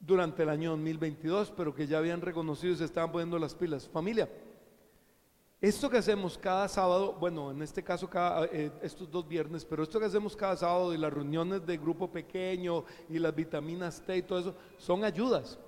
durante 0.00 0.42
el 0.42 0.48
año 0.48 0.70
2022, 0.70 1.52
pero 1.56 1.74
que 1.74 1.88
ya 1.88 1.98
habían 1.98 2.20
reconocido 2.20 2.72
y 2.72 2.76
se 2.76 2.84
estaban 2.84 3.12
poniendo 3.12 3.38
las 3.38 3.54
pilas. 3.54 3.88
Familia, 3.88 4.28
esto 5.62 5.88
que 5.88 5.96
hacemos 5.96 6.36
cada 6.36 6.68
sábado, 6.68 7.16
bueno, 7.18 7.50
en 7.50 7.62
este 7.62 7.82
caso 7.82 8.10
cada, 8.10 8.44
eh, 8.46 8.70
estos 8.82 9.10
dos 9.10 9.26
viernes, 9.26 9.64
pero 9.64 9.82
esto 9.82 9.98
que 9.98 10.04
hacemos 10.04 10.36
cada 10.36 10.56
sábado 10.56 10.92
y 10.92 10.98
las 10.98 11.12
reuniones 11.12 11.64
de 11.64 11.78
grupo 11.78 12.10
pequeño 12.10 12.84
y 13.08 13.18
las 13.18 13.34
vitaminas 13.34 14.02
T 14.02 14.18
y 14.18 14.22
todo 14.22 14.38
eso, 14.40 14.54
son 14.76 15.04
ayudas. 15.04 15.58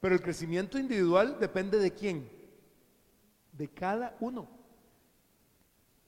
Pero 0.00 0.14
el 0.14 0.22
crecimiento 0.22 0.78
individual 0.78 1.38
depende 1.40 1.80
de 1.80 1.92
quién? 1.92 2.38
de 3.58 3.68
cada 3.68 4.16
uno. 4.20 4.48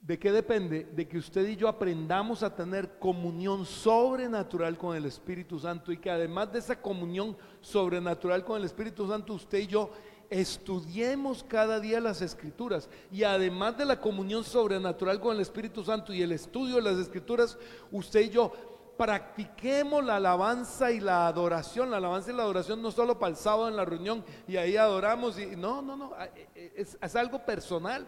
¿De 0.00 0.18
qué 0.18 0.32
depende? 0.32 0.84
De 0.84 1.06
que 1.06 1.18
usted 1.18 1.46
y 1.46 1.56
yo 1.56 1.68
aprendamos 1.68 2.42
a 2.42 2.54
tener 2.54 2.98
comunión 2.98 3.66
sobrenatural 3.66 4.78
con 4.78 4.96
el 4.96 5.04
Espíritu 5.04 5.58
Santo 5.58 5.92
y 5.92 5.98
que 5.98 6.10
además 6.10 6.50
de 6.52 6.60
esa 6.60 6.80
comunión 6.80 7.36
sobrenatural 7.60 8.44
con 8.44 8.58
el 8.58 8.64
Espíritu 8.64 9.06
Santo, 9.06 9.34
usted 9.34 9.58
y 9.58 9.66
yo 9.66 9.90
estudiemos 10.30 11.44
cada 11.44 11.80
día 11.80 12.00
las 12.00 12.22
escrituras 12.22 12.88
y 13.10 13.24
además 13.24 13.76
de 13.76 13.84
la 13.84 14.00
comunión 14.00 14.44
sobrenatural 14.44 15.20
con 15.20 15.34
el 15.34 15.42
Espíritu 15.42 15.82
Santo 15.84 16.14
y 16.14 16.22
el 16.22 16.32
estudio 16.32 16.76
de 16.76 16.82
las 16.82 16.98
escrituras, 16.98 17.58
usted 17.90 18.20
y 18.20 18.30
yo 18.30 18.52
practiquemos 19.00 20.04
la 20.04 20.16
alabanza 20.16 20.92
y 20.92 21.00
la 21.00 21.26
adoración. 21.26 21.90
La 21.90 21.96
alabanza 21.96 22.32
y 22.32 22.34
la 22.34 22.42
adoración 22.42 22.82
no 22.82 22.90
solo 22.90 23.18
para 23.18 23.30
el 23.30 23.36
sábado 23.36 23.68
en 23.68 23.76
la 23.76 23.86
reunión 23.86 24.22
y 24.46 24.58
ahí 24.58 24.76
adoramos. 24.76 25.38
Y, 25.38 25.56
no, 25.56 25.80
no, 25.80 25.96
no, 25.96 26.12
eh, 26.20 26.48
eh, 26.54 26.86
es, 27.00 27.16
algo 27.16 27.42
personal. 27.44 28.06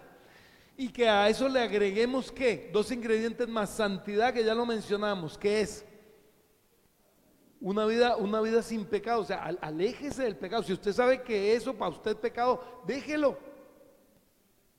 Y 0.76 0.90
que 0.90 1.08
a 1.08 1.30
eso 1.30 1.48
le 1.48 1.60
agreguemos 1.60 2.30
qué? 2.30 2.68
Dos 2.74 2.92
ingredientes 2.92 3.48
más. 3.48 3.70
Santidad, 3.70 4.34
que 4.34 4.44
ya 4.44 4.54
lo 4.54 4.66
mencionamos. 4.66 5.38
¿Qué 5.38 5.62
es? 5.62 5.82
Una 7.62 7.86
vida, 7.86 8.16
una 8.16 8.40
vida 8.40 8.60
sin 8.60 8.84
pecado. 8.84 9.20
O 9.20 9.24
sea, 9.24 9.44
aléjese 9.60 10.24
del 10.24 10.36
pecado. 10.36 10.64
Si 10.64 10.72
usted 10.72 10.92
sabe 10.92 11.22
que 11.22 11.54
eso 11.54 11.72
para 11.74 11.92
usted 11.92 12.10
es 12.10 12.16
pecado, 12.16 12.82
déjelo. 12.86 13.38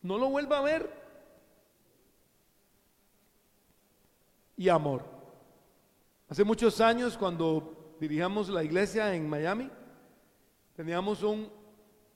No 0.02 0.18
lo 0.18 0.30
vuelva 0.30 0.60
a 0.60 0.62
ver. 0.62 0.90
Y 4.58 4.68
amor. 4.68 5.04
Hace 6.28 6.44
muchos 6.44 6.82
años, 6.82 7.18
cuando 7.18 7.96
dirigíamos 8.02 8.50
la 8.50 8.64
iglesia 8.64 9.16
en 9.16 9.30
Miami, 9.30 9.70
teníamos 10.76 11.24
un, 11.24 11.50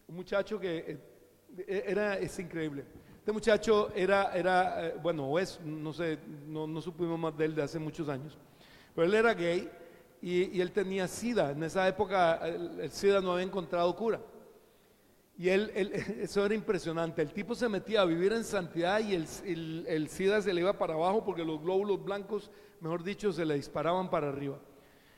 muchacho 0.10 0.60
que 0.60 1.00
eh, 1.58 1.84
era, 1.88 2.18
es 2.18 2.38
increíble. 2.40 2.86
Este 3.20 3.32
muchacho 3.32 3.92
era, 3.96 4.36
era 4.36 4.88
eh, 4.88 4.96
bueno, 5.02 5.38
es, 5.40 5.60
no 5.62 5.94
sé, 5.94 6.20
no, 6.46 6.82
supimos 6.82 7.18
más 7.18 7.38
de 7.38 7.46
él 7.46 7.56
de 7.56 7.64
hace 7.64 7.80
muchos 7.80 8.10
años, 8.10 8.38
pero 8.96 9.08
él 9.08 9.14
era 9.14 9.34
gay 9.34 9.70
y, 10.22 10.60
él 10.60 10.72
tenía 10.72 11.08
SIDA. 11.08 11.52
En 11.52 11.64
esa 11.64 11.88
época 11.88 12.40
el, 12.48 12.92
SIDA 12.92 13.22
no 13.22 13.34
había 13.34 13.46
encontrado 13.46 13.96
cura. 13.96 14.20
Y 15.38 15.50
él, 15.50 15.72
eso 16.22 16.46
era 16.46 16.56
impresionante. 16.56 17.22
El 17.22 17.34
tipo 17.34 17.56
se 17.56 17.70
metía 17.70 18.02
a 18.02 18.06
vivir 18.06 18.34
en 18.34 18.44
santidad 18.44 19.00
y 19.00 19.14
el, 19.14 19.86
el, 19.88 20.08
SIDA 20.10 20.42
se 20.42 20.54
le 20.54 20.62
iba 20.62 20.74
para 20.74 20.96
abajo 20.96 21.24
porque 21.24 21.44
los 21.46 21.62
glóbulos 21.62 22.04
blancos 22.04 22.52
mejor 22.80 23.04
dicho, 23.04 23.32
se 23.32 23.46
le 23.46 23.56
disparaban 23.56 24.10
para 24.10 24.30
arriba. 24.30 24.60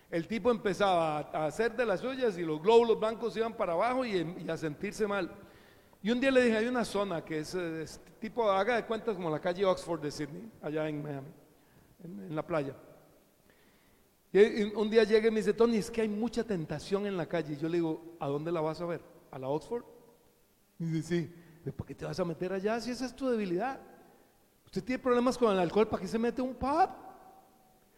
El 0.09 0.27
tipo 0.27 0.49
empezaba 0.49 1.19
a 1.19 1.45
hacer 1.45 1.75
de 1.75 1.85
las 1.85 1.99
suyas 1.99 2.37
y 2.37 2.43
los 2.43 2.61
glóbulos 2.61 2.99
blancos 2.99 3.35
iban 3.37 3.53
para 3.53 3.73
abajo 3.73 4.05
y, 4.05 4.49
a 4.49 4.57
sentirse 4.57 5.05
mal. 5.05 5.31
Y 6.01 6.11
un 6.11 6.19
día 6.19 6.31
le 6.31 6.43
dije, 6.43 6.57
hay 6.57 6.67
una 6.67 6.85
zona 6.85 7.23
que 7.23 7.39
es, 7.39 8.01
tipo, 8.19 8.49
haga 8.49 8.77
de 8.77 8.85
cuentas 8.85 9.15
como 9.15 9.29
la 9.29 9.39
calle 9.39 9.65
Oxford 9.65 10.01
de 10.01 10.11
Sydney, 10.11 10.49
allá 10.61 10.87
en 10.87 11.03
Miami, 11.03 11.27
en, 12.03 12.35
la 12.35 12.45
playa. 12.45 12.73
Y 14.31 14.61
un 14.75 14.89
día 14.89 15.03
llega 15.03 15.27
y 15.27 15.31
me 15.31 15.37
dice, 15.37 15.53
Tony, 15.53 15.77
es 15.77 15.89
que 15.89 16.01
hay 16.01 16.07
mucha 16.07 16.43
tentación 16.43 17.07
en 17.07 17.17
la 17.17 17.27
calle. 17.27 17.53
Y 17.53 17.57
yo 17.57 17.67
le 17.67 17.77
digo, 17.77 18.15
¿a 18.19 18.27
dónde 18.27 18.51
la 18.51 18.61
vas 18.61 18.79
a 18.79 18.85
ver? 18.85 19.01
¿A 19.31 19.39
la 19.39 19.47
Oxford? 19.47 19.83
Y 20.77 20.85
dice, 20.85 21.31
sí, 21.63 21.71
¿para 21.71 21.87
qué 21.87 21.95
te 21.95 22.05
vas 22.05 22.19
a 22.19 22.25
meter 22.25 22.53
allá 22.53 22.79
si 22.79 22.91
esa 22.91 23.05
es 23.05 23.15
tu 23.15 23.27
debilidad? 23.27 23.79
Usted 24.65 24.83
tiene 24.83 25.01
problemas 25.01 25.37
con 25.37 25.51
el 25.51 25.59
alcohol, 25.59 25.87
¿para 25.87 26.01
qué 26.01 26.07
se 26.07 26.19
mete 26.19 26.41
a 26.41 26.43
un 26.43 26.53
pub? 26.53 26.89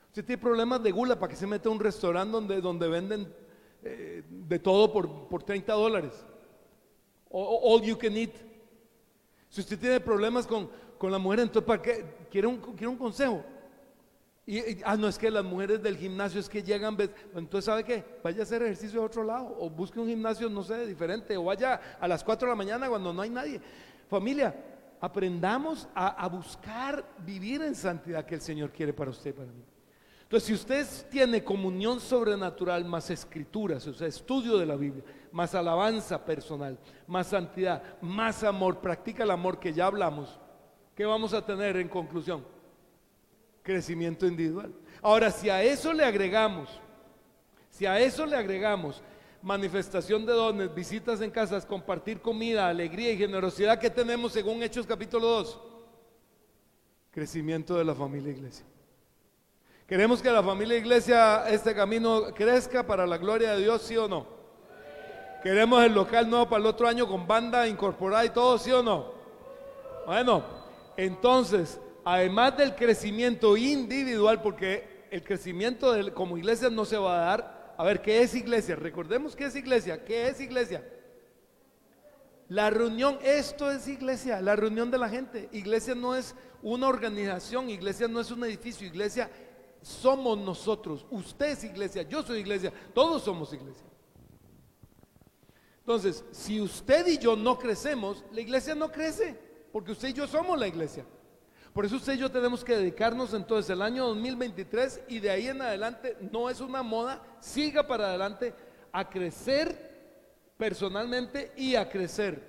Usted 0.07 0.25
tiene 0.25 0.41
problemas 0.41 0.81
de 0.81 0.91
gula, 0.91 1.19
¿para 1.19 1.29
qué 1.29 1.35
se 1.35 1.45
mete 1.45 1.67
a 1.67 1.71
un 1.71 1.79
restaurante 1.79 2.31
donde, 2.31 2.61
donde 2.61 2.87
venden 2.87 3.33
eh, 3.83 4.23
de 4.29 4.59
todo 4.59 4.91
por, 4.91 5.27
por 5.27 5.43
30 5.43 5.73
dólares? 5.73 6.13
All 7.29 7.81
you 7.81 7.97
can 7.97 8.15
eat. 8.15 8.33
Si 9.49 9.61
usted 9.61 9.77
tiene 9.77 9.99
problemas 9.99 10.47
con, 10.47 10.69
con 10.97 11.11
la 11.11 11.17
mujer, 11.17 11.41
entonces 11.41 11.67
¿para 11.67 11.81
qué? 11.81 12.05
¿Quiere 12.29 12.47
un, 12.47 12.57
quiere 12.57 12.87
un 12.87 12.97
consejo? 12.97 13.43
Y, 14.45 14.81
ah, 14.83 14.97
no 14.97 15.07
es 15.07 15.17
que 15.17 15.29
las 15.29 15.43
mujeres 15.43 15.83
del 15.83 15.97
gimnasio 15.97 16.39
es 16.39 16.49
que 16.49 16.63
llegan, 16.63 16.97
entonces 17.35 17.65
¿sabe 17.65 17.83
qué? 17.83 18.03
Vaya 18.23 18.39
a 18.39 18.43
hacer 18.43 18.63
ejercicio 18.63 18.99
de 18.99 19.05
otro 19.05 19.23
lado 19.23 19.55
o 19.59 19.69
busque 19.69 19.99
un 19.99 20.07
gimnasio, 20.07 20.49
no 20.49 20.63
sé, 20.63 20.87
diferente 20.87 21.37
o 21.37 21.43
vaya 21.43 21.79
a 21.99 22.07
las 22.07 22.23
4 22.23 22.47
de 22.47 22.51
la 22.51 22.55
mañana 22.55 22.89
cuando 22.89 23.13
no 23.13 23.21
hay 23.21 23.29
nadie. 23.29 23.61
Familia, 24.09 24.55
aprendamos 24.99 25.87
a, 25.93 26.07
a 26.07 26.27
buscar 26.27 27.05
vivir 27.19 27.61
en 27.61 27.75
santidad 27.75 28.25
que 28.25 28.35
el 28.35 28.41
Señor 28.41 28.71
quiere 28.71 28.93
para 28.93 29.11
usted 29.11 29.29
y 29.29 29.33
para 29.33 29.51
mí. 29.51 29.63
Entonces, 30.31 30.47
si 30.47 30.53
usted 30.53 30.87
tiene 31.09 31.43
comunión 31.43 31.99
sobrenatural 31.99 32.85
más 32.85 33.09
escrituras, 33.09 33.85
o 33.85 33.93
sea, 33.93 34.07
estudio 34.07 34.57
de 34.57 34.65
la 34.65 34.77
Biblia, 34.77 35.03
más 35.31 35.53
alabanza 35.53 36.23
personal, 36.23 36.79
más 37.05 37.27
santidad, 37.27 37.83
más 37.99 38.41
amor, 38.43 38.79
practica 38.79 39.23
el 39.23 39.31
amor 39.31 39.59
que 39.59 39.73
ya 39.73 39.87
hablamos, 39.87 40.39
¿qué 40.95 41.05
vamos 41.05 41.33
a 41.33 41.45
tener 41.45 41.75
en 41.75 41.89
conclusión? 41.89 42.45
Crecimiento 43.63 44.25
individual. 44.25 44.73
Ahora, 45.01 45.31
si 45.31 45.49
a 45.49 45.63
eso 45.63 45.93
le 45.93 46.03
agregamos, 46.03 46.69
si 47.69 47.85
a 47.85 47.99
eso 47.99 48.25
le 48.25 48.35
agregamos 48.35 49.01
manifestación 49.41 50.25
de 50.25 50.33
dones, 50.33 50.73
visitas 50.73 51.21
en 51.21 51.31
casas, 51.31 51.65
compartir 51.65 52.21
comida, 52.21 52.67
alegría 52.67 53.11
y 53.11 53.17
generosidad 53.17 53.79
que 53.79 53.89
tenemos 53.89 54.33
según 54.33 54.61
Hechos 54.61 54.85
capítulo 54.85 55.27
2, 55.27 55.59
crecimiento 57.11 57.75
de 57.75 57.85
la 57.85 57.95
familia 57.95 58.31
iglesia. 58.31 58.65
Queremos 59.87 60.21
que 60.21 60.31
la 60.31 60.41
familia 60.41 60.77
iglesia, 60.77 61.49
este 61.49 61.75
camino 61.75 62.33
crezca 62.33 62.85
para 62.85 63.05
la 63.05 63.17
gloria 63.17 63.53
de 63.53 63.61
Dios, 63.61 63.81
sí 63.81 63.97
o 63.97 64.07
no. 64.07 64.25
Queremos 65.43 65.83
el 65.83 65.93
local 65.93 66.29
nuevo 66.29 66.47
para 66.47 66.61
el 66.61 66.67
otro 66.67 66.87
año 66.87 67.07
con 67.07 67.27
banda 67.27 67.67
incorporada 67.67 68.23
y 68.23 68.29
todo, 68.29 68.57
sí 68.57 68.71
o 68.71 68.83
no. 68.83 69.11
Bueno, 70.05 70.43
entonces, 70.95 71.79
además 72.03 72.57
del 72.57 72.75
crecimiento 72.75 73.57
individual, 73.57 74.41
porque 74.41 75.05
el 75.11 75.23
crecimiento 75.23 75.93
como 76.13 76.37
iglesia 76.37 76.69
no 76.69 76.85
se 76.85 76.97
va 76.97 77.15
a 77.15 77.25
dar. 77.25 77.73
A 77.77 77.83
ver, 77.83 78.01
¿qué 78.01 78.21
es 78.21 78.35
iglesia? 78.35 78.75
Recordemos 78.75 79.35
qué 79.35 79.45
es 79.45 79.55
iglesia. 79.55 80.03
¿Qué 80.03 80.27
es 80.27 80.39
iglesia? 80.39 80.83
La 82.47 82.69
reunión, 82.69 83.17
esto 83.23 83.71
es 83.71 83.87
iglesia, 83.87 84.41
la 84.41 84.55
reunión 84.55 84.91
de 84.91 84.97
la 84.97 85.09
gente. 85.09 85.49
Iglesia 85.53 85.95
no 85.95 86.15
es 86.15 86.35
una 86.61 86.87
organización, 86.87 87.69
iglesia 87.69 88.07
no 88.07 88.19
es 88.19 88.29
un 88.29 88.43
edificio, 88.43 88.85
iglesia 88.85 89.29
somos 89.81 90.37
nosotros. 90.37 91.05
Usted 91.09 91.51
es 91.51 91.63
iglesia, 91.63 92.03
yo 92.03 92.23
soy 92.23 92.39
iglesia, 92.39 92.73
todos 92.93 93.23
somos 93.23 93.53
iglesia. 93.53 93.85
Entonces, 95.79 96.23
si 96.31 96.61
usted 96.61 97.07
y 97.07 97.17
yo 97.17 97.35
no 97.35 97.57
crecemos, 97.57 98.23
la 98.31 98.41
iglesia 98.41 98.75
no 98.75 98.91
crece, 98.91 99.37
porque 99.71 99.93
usted 99.93 100.09
y 100.09 100.13
yo 100.13 100.27
somos 100.27 100.59
la 100.59 100.67
iglesia. 100.67 101.05
Por 101.73 101.85
eso 101.85 101.95
usted 101.95 102.13
y 102.13 102.17
yo 102.17 102.29
tenemos 102.29 102.63
que 102.63 102.75
dedicarnos 102.75 103.33
entonces 103.33 103.69
el 103.69 103.81
año 103.81 104.05
2023 104.07 105.01
y 105.07 105.19
de 105.19 105.29
ahí 105.29 105.47
en 105.47 105.61
adelante, 105.61 106.17
no 106.31 106.49
es 106.49 106.59
una 106.59 106.83
moda, 106.83 107.21
siga 107.39 107.87
para 107.87 108.07
adelante 108.07 108.53
a 108.91 109.09
crecer 109.09 110.53
personalmente 110.57 111.53
y 111.55 111.75
a 111.75 111.89
crecer 111.89 112.41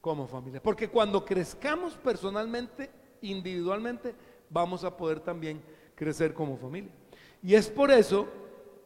como 0.00 0.28
familia. 0.28 0.62
Porque 0.62 0.88
cuando 0.88 1.24
crezcamos 1.24 1.94
personalmente, 1.94 2.90
individualmente, 3.20 4.14
vamos 4.48 4.84
a 4.84 4.96
poder 4.96 5.20
también 5.20 5.60
crecer 5.94 6.32
como 6.32 6.56
familia. 6.56 6.92
Y 7.42 7.54
es 7.54 7.68
por 7.68 7.90
eso 7.90 8.28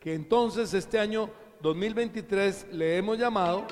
que 0.01 0.15
entonces 0.15 0.73
este 0.73 0.99
año 0.99 1.29
2023 1.61 2.69
le 2.73 2.97
hemos 2.97 3.19
llamado 3.19 3.67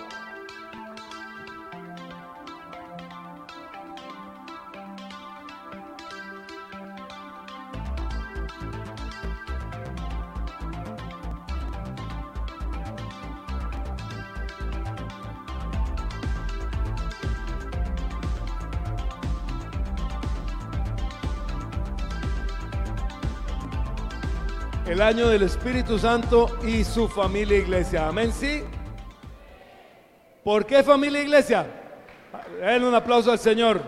año 25.05 25.29
del 25.29 25.43
Espíritu 25.43 25.99
Santo 25.99 26.59
y 26.67 26.83
su 26.83 27.09
familia 27.09 27.59
iglesia. 27.59 28.09
Amén, 28.09 28.33
sí. 28.33 28.63
¿Por 30.43 30.65
qué 30.65 30.83
familia 30.83 31.21
iglesia? 31.21 31.67
Den 32.59 32.85
un 32.85 32.95
aplauso 32.95 33.31
al 33.31 33.39
Señor. 33.39 33.83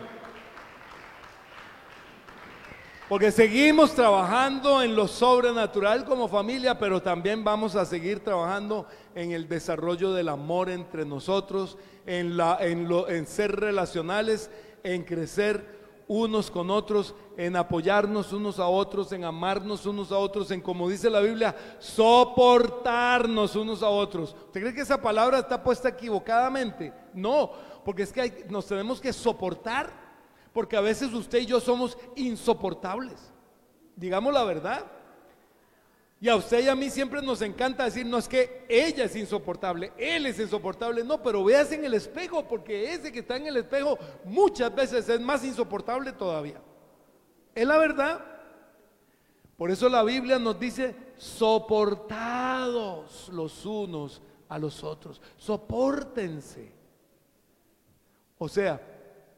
Porque 3.09 3.33
seguimos 3.33 3.95
trabajando 3.95 4.83
en 4.83 4.95
lo 4.95 5.09
sobrenatural 5.09 6.05
como 6.05 6.29
familia, 6.29 6.79
pero 6.79 7.01
también 7.01 7.43
vamos 7.43 7.77
a 7.77 7.87
seguir 7.87 8.23
trabajando 8.23 8.87
en 9.15 9.33
el 9.33 9.49
desarrollo 9.49 10.13
del 10.13 10.29
amor 10.29 10.69
entre 10.69 11.07
nosotros, 11.07 11.79
en 12.05 13.27
ser 13.27 13.57
relacionales, 13.59 14.51
en 14.83 15.03
crecer 15.05 15.76
unos 16.09 16.51
con 16.51 16.71
otros, 16.71 17.15
en 17.37 17.57
apoyarnos 17.57 18.33
unos 18.33 18.59
a 18.59 18.67
otros, 18.67 19.13
en 19.13 19.25
amarnos 19.25 19.87
unos 19.87 20.13
a 20.13 20.19
otros, 20.19 20.51
en 20.51 20.61
como 20.61 20.89
dice 20.89 21.11
la 21.11 21.21
Biblia, 21.21 21.55
soportarnos 21.79 23.57
unos 23.57 23.83
a 23.83 23.89
otros. 23.89 24.35
¿Usted 24.47 24.61
cree 24.61 24.75
que 24.75 24.83
esa 24.83 25.01
palabra 25.01 25.39
está 25.39 25.63
puesta 25.63 25.89
equivocadamente? 25.89 26.93
No, 27.13 27.51
porque 27.85 28.03
es 28.03 28.13
que 28.13 28.47
nos 28.49 28.67
tenemos 28.67 29.01
que 29.01 29.13
soportar, 29.13 29.93
porque 30.53 30.77
a 30.77 30.81
veces 30.81 31.13
usted 31.13 31.41
y 31.41 31.47
yo 31.47 31.61
somos 31.61 31.99
insoportables. 32.15 33.33
Digamos 33.97 34.33
la 34.33 34.45
verdad. 34.45 34.85
Y 36.19 36.29
a 36.29 36.37
usted 36.37 36.65
y 36.65 36.69
a 36.69 36.75
mí 36.75 36.89
siempre 36.89 37.21
nos 37.21 37.43
encanta 37.43 37.85
decir, 37.85 38.07
no 38.07 38.17
es 38.17 38.27
que 38.27 38.65
ella 38.69 39.05
es 39.05 39.15
insoportable, 39.17 39.93
él 39.99 40.25
es 40.25 40.41
insoportable, 40.41 41.05
no, 41.05 41.23
pero 41.23 41.45
veas 41.45 41.71
en 41.73 41.85
el 41.85 41.93
espejo, 41.93 42.49
porque 42.49 42.95
ese 42.95 43.13
que 43.13 43.19
está 43.19 43.37
en 43.37 43.49
el 43.49 43.59
espejo 43.59 43.99
muchas 44.25 44.75
veces 44.75 45.07
es 45.09 45.21
más 45.21 45.45
insoportable 45.45 46.13
todavía. 46.13 46.63
Es 47.55 47.67
la 47.67 47.77
verdad. 47.77 48.25
Por 49.59 49.71
eso 49.71 49.89
la 49.89 50.03
Biblia 50.03 50.39
nos 50.39 50.59
dice, 50.59 50.95
soportados 51.17 52.11
los 53.31 53.65
unos 53.67 54.23
a 54.49 54.59
los 54.59 54.85
otros, 54.85 55.21
soportense. 55.37 56.73
O 58.39 58.49
sea, 58.49 58.81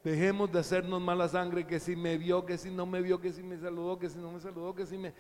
dejemos 0.02 0.50
de 0.50 0.58
hacernos 0.60 1.00
mala 1.00 1.28
sangre, 1.28 1.66
que 1.66 1.80
si 1.80 1.94
me 1.96 2.18
vio, 2.18 2.44
que 2.46 2.58
si 2.58 2.70
no 2.70 2.86
me 2.86 3.00
vio, 3.00 3.20
que 3.20 3.32
si 3.32 3.42
me 3.42 3.58
saludó, 3.58 3.98
que 3.98 4.08
si 4.08 4.18
no 4.18 4.30
me 4.32 4.40
saludó, 4.40 4.74
que 4.74 4.86
si 4.86 4.96
me... 4.96 5.12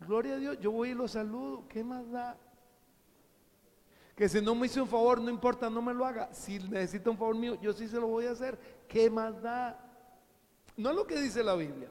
Gloria 0.00 0.34
a 0.34 0.38
Dios, 0.38 0.58
yo 0.60 0.70
voy 0.70 0.90
y 0.90 0.94
lo 0.94 1.08
saludo. 1.08 1.64
¿Qué 1.68 1.82
más 1.82 2.10
da? 2.10 2.36
Que 4.14 4.28
si 4.28 4.40
no 4.40 4.54
me 4.54 4.66
hizo 4.66 4.82
un 4.82 4.88
favor, 4.88 5.20
no 5.20 5.30
importa, 5.30 5.68
no 5.68 5.82
me 5.82 5.92
lo 5.92 6.04
haga. 6.04 6.32
Si 6.32 6.58
necesita 6.58 7.10
un 7.10 7.18
favor 7.18 7.36
mío, 7.36 7.58
yo 7.60 7.72
sí 7.72 7.86
se 7.86 8.00
lo 8.00 8.06
voy 8.06 8.26
a 8.26 8.32
hacer. 8.32 8.58
¿Qué 8.88 9.10
más 9.10 9.40
da? 9.42 9.78
No 10.76 10.90
es 10.90 10.96
lo 10.96 11.06
que 11.06 11.20
dice 11.20 11.44
la 11.44 11.54
Biblia. 11.54 11.90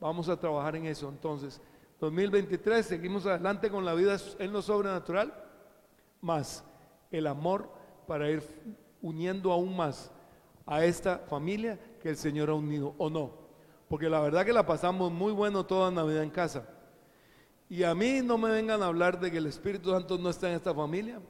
Vamos 0.00 0.28
a 0.28 0.38
trabajar 0.38 0.76
en 0.76 0.86
eso. 0.86 1.08
Entonces, 1.08 1.60
2023, 2.00 2.84
seguimos 2.84 3.26
adelante 3.26 3.70
con 3.70 3.84
la 3.84 3.94
vida 3.94 4.16
en 4.38 4.52
lo 4.52 4.60
sobrenatural, 4.60 5.32
más 6.20 6.64
el 7.10 7.26
amor 7.26 7.70
para 8.06 8.30
ir 8.30 8.42
uniendo 9.00 9.52
aún 9.52 9.76
más 9.76 10.10
a 10.66 10.84
esta 10.84 11.18
familia 11.18 11.78
que 12.02 12.10
el 12.10 12.16
Señor 12.16 12.50
ha 12.50 12.54
unido, 12.54 12.94
o 12.98 13.08
no. 13.08 13.32
Porque 13.88 14.08
la 14.08 14.20
verdad 14.20 14.44
que 14.44 14.52
la 14.52 14.66
pasamos 14.66 15.10
muy 15.12 15.32
bueno 15.32 15.64
toda 15.64 15.90
Navidad 15.90 16.22
en 16.22 16.30
casa. 16.30 16.68
Y 17.68 17.82
a 17.82 17.94
mí 17.94 18.20
no 18.22 18.38
me 18.38 18.50
vengan 18.50 18.82
a 18.82 18.86
hablar 18.86 19.18
de 19.18 19.30
que 19.30 19.38
el 19.38 19.46
Espíritu 19.46 19.90
Santo 19.90 20.18
no 20.18 20.30
está 20.30 20.48
en 20.48 20.56
esta 20.56 20.72
familia, 20.72 21.20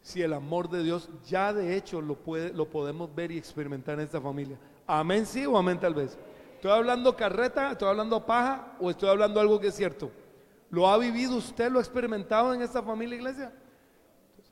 si 0.00 0.22
el 0.22 0.32
amor 0.32 0.68
de 0.68 0.82
Dios 0.82 1.08
ya 1.26 1.52
de 1.52 1.76
hecho 1.76 2.00
lo, 2.00 2.16
puede, 2.16 2.52
lo 2.52 2.68
podemos 2.68 3.14
ver 3.14 3.30
y 3.30 3.38
experimentar 3.38 3.98
en 3.98 4.06
esta 4.06 4.20
familia. 4.20 4.58
Amén 4.86 5.26
sí 5.26 5.46
o 5.46 5.56
amén 5.56 5.78
tal 5.78 5.94
vez. 5.94 6.18
¿Estoy 6.54 6.72
hablando 6.72 7.16
carreta, 7.16 7.72
estoy 7.72 7.88
hablando 7.88 8.24
paja 8.24 8.76
o 8.80 8.90
estoy 8.90 9.08
hablando 9.08 9.40
algo 9.40 9.60
que 9.60 9.68
es 9.68 9.74
cierto? 9.74 10.10
¿Lo 10.70 10.88
ha 10.88 10.96
vivido 10.96 11.36
usted, 11.36 11.70
lo 11.70 11.78
ha 11.78 11.82
experimentado 11.82 12.54
en 12.54 12.62
esta 12.62 12.82
familia 12.82 13.16
iglesia? 13.16 13.52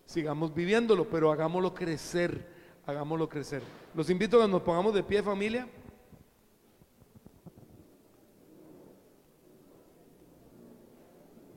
Sigamos 0.04 0.52
viviéndolo, 0.52 1.08
pero 1.08 1.32
hagámoslo 1.32 1.72
crecer, 1.72 2.46
hagámoslo 2.84 3.28
crecer. 3.28 3.62
Los 3.94 4.10
invito 4.10 4.38
a 4.38 4.44
que 4.44 4.52
nos 4.52 4.62
pongamos 4.62 4.92
de 4.92 5.02
pie 5.02 5.22
familia. 5.22 5.68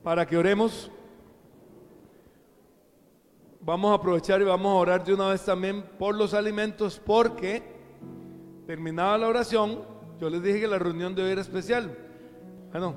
Para 0.04 0.26
que 0.26 0.36
oremos. 0.36 0.90
vamos 3.60 3.90
a 3.90 3.94
aprovechar 3.94 4.42
y 4.42 4.44
vamos 4.44 4.70
a 4.70 4.74
orar 4.74 5.02
de 5.02 5.14
una 5.14 5.28
vez 5.28 5.42
también 5.42 5.82
por 5.98 6.14
los 6.14 6.34
alimentos 6.34 7.00
porque 7.02 7.62
terminada 8.66 9.16
la 9.16 9.28
oración, 9.28 9.80
yo 10.20 10.28
les 10.28 10.42
dije 10.42 10.60
que 10.60 10.68
la 10.68 10.78
reunión 10.78 11.14
de 11.14 11.22
hoy 11.22 11.30
era 11.30 11.40
especial. 11.40 11.96
Bueno, 12.70 12.94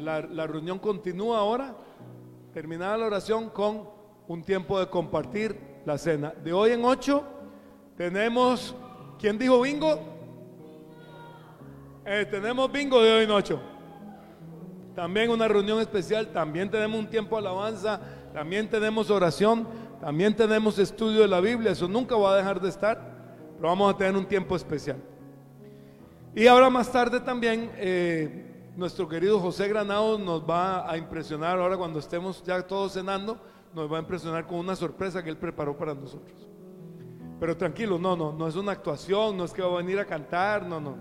la, 0.00 0.22
la 0.22 0.46
reunión 0.48 0.80
continúa 0.80 1.38
ahora, 1.38 1.76
terminada 2.52 2.98
la 2.98 3.06
oración 3.06 3.50
con 3.50 3.88
un 4.26 4.42
tiempo 4.42 4.80
de 4.80 4.88
compartir 4.88 5.56
la 5.84 5.96
cena. 5.96 6.34
De 6.42 6.52
hoy 6.52 6.72
en 6.72 6.84
ocho 6.84 7.22
tenemos, 7.96 8.74
¿quién 9.20 9.38
dijo 9.38 9.60
bingo? 9.60 10.00
Eh, 12.04 12.26
tenemos 12.28 12.72
bingo 12.72 13.00
de 13.00 13.12
hoy 13.12 13.24
en 13.24 13.30
ocho. 13.30 13.71
También 14.94 15.30
una 15.30 15.48
reunión 15.48 15.80
especial, 15.80 16.28
también 16.28 16.70
tenemos 16.70 16.98
un 16.98 17.06
tiempo 17.06 17.36
de 17.36 17.48
alabanza, 17.48 18.00
también 18.34 18.68
tenemos 18.68 19.10
oración, 19.10 19.66
también 20.00 20.36
tenemos 20.36 20.78
estudio 20.78 21.20
de 21.22 21.28
la 21.28 21.40
Biblia, 21.40 21.72
eso 21.72 21.88
nunca 21.88 22.16
va 22.16 22.34
a 22.34 22.36
dejar 22.36 22.60
de 22.60 22.68
estar, 22.68 23.00
pero 23.56 23.68
vamos 23.68 23.94
a 23.94 23.96
tener 23.96 24.16
un 24.16 24.26
tiempo 24.26 24.54
especial. 24.54 24.98
Y 26.34 26.46
ahora 26.46 26.68
más 26.68 26.90
tarde 26.92 27.20
también 27.20 27.70
eh, 27.76 28.70
nuestro 28.76 29.08
querido 29.08 29.38
José 29.40 29.68
Granados 29.68 30.20
nos 30.20 30.42
va 30.42 30.90
a 30.90 30.96
impresionar, 30.98 31.58
ahora 31.58 31.76
cuando 31.76 31.98
estemos 31.98 32.42
ya 32.42 32.60
todos 32.66 32.92
cenando, 32.92 33.38
nos 33.74 33.90
va 33.90 33.96
a 33.96 34.00
impresionar 34.00 34.46
con 34.46 34.58
una 34.58 34.76
sorpresa 34.76 35.22
que 35.22 35.30
él 35.30 35.38
preparó 35.38 35.76
para 35.76 35.94
nosotros. 35.94 36.48
Pero 37.40 37.56
tranquilo, 37.56 37.98
no, 37.98 38.14
no, 38.14 38.32
no 38.32 38.46
es 38.46 38.56
una 38.56 38.72
actuación, 38.72 39.36
no 39.36 39.44
es 39.44 39.52
que 39.52 39.62
va 39.62 39.72
a 39.72 39.76
venir 39.78 39.98
a 39.98 40.04
cantar, 40.04 40.66
no, 40.66 40.80
no. 40.80 40.96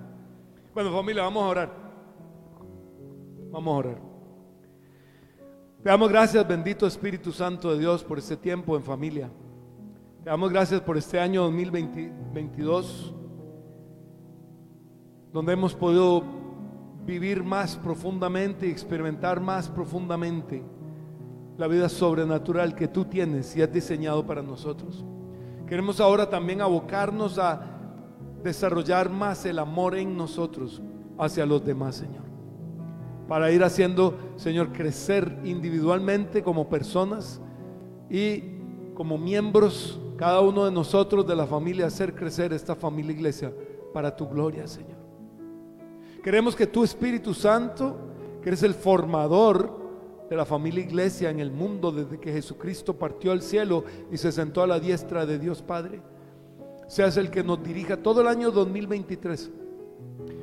Bueno, 0.73 0.91
familia, 0.91 1.23
vamos 1.23 1.43
a 1.43 1.47
orar. 1.47 1.90
Vamos 3.51 3.73
a 3.73 3.77
orar. 3.77 3.97
Te 5.83 5.89
damos 5.89 6.09
gracias, 6.09 6.47
bendito 6.47 6.87
Espíritu 6.87 7.33
Santo 7.33 7.73
de 7.73 7.79
Dios, 7.79 8.01
por 8.01 8.17
este 8.17 8.37
tiempo 8.37 8.77
en 8.77 8.83
familia. 8.83 9.29
Te 10.23 10.29
damos 10.29 10.51
gracias 10.51 10.79
por 10.79 10.95
este 10.95 11.19
año 11.19 11.41
2022, 11.43 13.13
donde 15.33 15.53
hemos 15.53 15.75
podido 15.75 16.23
vivir 17.05 17.43
más 17.43 17.75
profundamente 17.75 18.67
y 18.67 18.71
experimentar 18.71 19.41
más 19.41 19.67
profundamente 19.67 20.63
la 21.57 21.67
vida 21.67 21.89
sobrenatural 21.89 22.73
que 22.73 22.87
tú 22.87 23.03
tienes 23.03 23.53
y 23.57 23.61
has 23.61 23.73
diseñado 23.73 24.25
para 24.25 24.41
nosotros. 24.41 25.03
Queremos 25.67 25.99
ahora 25.99 26.29
también 26.29 26.61
abocarnos 26.61 27.37
a 27.37 27.61
desarrollar 28.43 29.09
más 29.09 29.45
el 29.45 29.59
amor 29.59 29.97
en 29.97 30.15
nosotros 30.15 30.81
hacia 31.17 31.45
los 31.45 31.65
demás, 31.65 31.95
Señor. 31.95 32.30
Para 33.31 33.49
ir 33.49 33.63
haciendo, 33.63 34.13
Señor, 34.35 34.73
crecer 34.73 35.39
individualmente 35.45 36.43
como 36.43 36.67
personas 36.67 37.39
y 38.09 38.43
como 38.93 39.17
miembros, 39.17 40.01
cada 40.17 40.41
uno 40.41 40.65
de 40.65 40.71
nosotros 40.71 41.25
de 41.25 41.37
la 41.37 41.47
familia, 41.47 41.85
hacer 41.85 42.13
crecer 42.13 42.51
esta 42.51 42.75
familia 42.75 43.13
iglesia 43.13 43.53
para 43.93 44.13
tu 44.13 44.27
gloria, 44.27 44.67
Señor. 44.67 44.97
Queremos 46.21 46.57
que 46.57 46.67
tu 46.67 46.83
Espíritu 46.83 47.33
Santo, 47.33 47.95
que 48.41 48.49
eres 48.49 48.63
el 48.63 48.73
formador 48.73 49.79
de 50.29 50.35
la 50.35 50.43
familia 50.43 50.83
iglesia 50.83 51.29
en 51.29 51.39
el 51.39 51.51
mundo 51.51 51.93
desde 51.93 52.19
que 52.19 52.33
Jesucristo 52.33 52.97
partió 52.97 53.31
al 53.31 53.41
cielo 53.41 53.85
y 54.11 54.17
se 54.17 54.33
sentó 54.33 54.61
a 54.61 54.67
la 54.67 54.77
diestra 54.77 55.25
de 55.25 55.39
Dios 55.39 55.61
Padre, 55.61 56.01
seas 56.89 57.15
el 57.15 57.31
que 57.31 57.45
nos 57.45 57.63
dirija 57.63 57.95
todo 57.95 58.19
el 58.19 58.27
año 58.27 58.51
2023, 58.51 59.51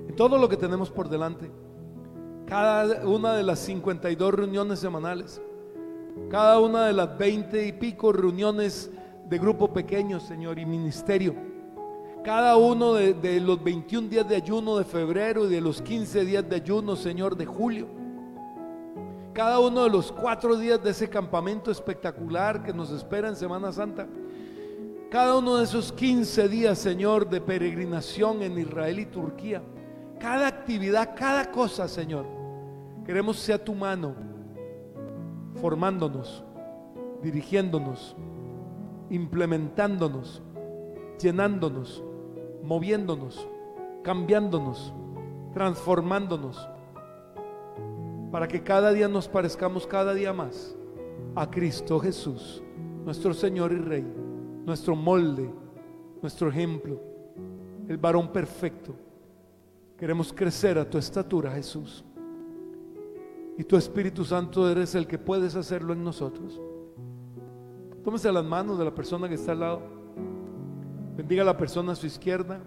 en 0.09 0.17
todo 0.17 0.39
lo 0.39 0.49
que 0.49 0.57
tenemos 0.57 0.91
por 0.91 1.11
delante, 1.11 1.51
cada 2.49 3.07
una 3.07 3.35
de 3.35 3.43
las 3.43 3.59
52 3.61 4.35
reuniones 4.35 4.79
semanales, 4.79 5.41
cada 6.31 6.59
una 6.61 6.87
de 6.87 6.93
las 6.93 7.17
20 7.19 7.67
y 7.67 7.73
pico 7.73 8.13
reuniones 8.13 8.91
de 9.29 9.39
grupo 9.39 9.73
pequeño, 9.73 10.19
Señor, 10.21 10.59
y 10.59 10.67
ministerio, 10.67 11.35
cada 12.25 12.57
uno 12.57 12.95
de, 12.95 13.15
de 13.15 13.41
los 13.41 13.63
21 13.63 14.09
días 14.09 14.29
de 14.29 14.37
ayuno 14.37 14.79
de 14.79 14.85
febrero 14.85 15.47
y 15.47 15.51
de 15.51 15.61
los 15.61 15.83
15 15.83 16.25
días 16.25 16.49
de 16.49 16.57
ayuno, 16.57 16.97
Señor, 16.97 17.37
de 17.37 17.47
julio 17.47 17.99
cada 19.39 19.61
uno 19.61 19.85
de 19.85 19.91
los 19.91 20.11
cuatro 20.11 20.57
días 20.57 20.83
de 20.83 20.91
ese 20.91 21.09
campamento 21.09 21.71
espectacular 21.71 22.61
que 22.61 22.73
nos 22.73 22.91
espera 22.91 23.29
en 23.29 23.37
Semana 23.37 23.71
Santa. 23.71 24.09
Cada 25.13 25.39
uno 25.39 25.59
de 25.59 25.65
esos 25.65 25.93
15 25.93 26.49
días, 26.49 26.77
Señor, 26.77 27.31
de 27.31 27.41
peregrinación 27.41 28.43
en 28.43 28.59
Israel 28.59 28.99
y 28.99 29.07
Turquía. 29.07 29.63
Cada 30.19 30.49
actividad, 30.49 31.15
cada 31.17 31.53
cosa, 31.53 31.87
Señor. 31.87 32.38
Queremos 33.09 33.39
sea 33.39 33.65
tu 33.65 33.75
mano 33.75 34.15
formándonos, 35.55 36.45
dirigiéndonos, 37.23 38.15
implementándonos, 39.09 40.43
llenándonos, 41.19 42.05
moviéndonos, 42.63 43.49
cambiándonos, 44.05 44.93
transformándonos, 45.55 46.69
para 48.31 48.47
que 48.47 48.63
cada 48.63 48.93
día 48.93 49.09
nos 49.09 49.27
parezcamos 49.27 49.87
cada 49.87 50.13
día 50.13 50.35
más 50.35 50.77
a 51.35 51.51
Cristo 51.51 51.99
Jesús, 51.99 52.63
nuestro 53.05 53.33
Señor 53.33 53.73
y 53.73 53.79
Rey 53.79 54.29
nuestro 54.69 54.95
molde, 54.95 55.51
nuestro 56.21 56.51
ejemplo, 56.51 57.01
el 57.89 57.97
varón 57.97 58.31
perfecto. 58.31 58.95
Queremos 59.97 60.31
crecer 60.31 60.79
a 60.79 60.89
tu 60.89 60.99
estatura, 60.99 61.51
Jesús. 61.53 62.05
Y 63.59 63.65
tu 63.65 63.77
Espíritu 63.77 64.25
Santo 64.25 64.71
eres 64.71 64.95
el 64.95 65.09
que 65.09 65.19
puedes 65.19 65.57
hacerlo 65.57 65.93
en 65.93 66.05
nosotros. 66.05 66.61
Tómese 68.05 68.31
las 68.31 68.45
manos 68.45 68.79
de 68.79 68.85
la 68.85 68.95
persona 68.95 69.29
que 69.29 69.35
está 69.35 69.51
al 69.51 69.61
lado. 69.61 69.83
Bendiga 71.17 71.43
a 71.43 71.47
la 71.47 71.57
persona 71.57 71.91
a 71.91 71.97
su 71.97 72.07
izquierda. 72.07 72.61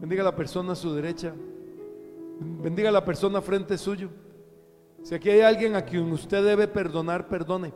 Bendiga 0.00 0.22
a 0.22 0.24
la 0.24 0.34
persona 0.34 0.72
a 0.72 0.74
su 0.74 0.94
derecha. 0.94 1.34
Bendiga 2.40 2.88
a 2.88 2.92
la 2.92 3.04
persona 3.04 3.42
frente 3.42 3.76
suyo. 3.76 4.08
Si 5.02 5.14
aquí 5.14 5.28
hay 5.28 5.42
alguien 5.42 5.76
a 5.76 5.82
quien 5.82 6.10
usted 6.10 6.42
debe 6.42 6.66
perdonar, 6.66 7.28
perdone. 7.28 7.74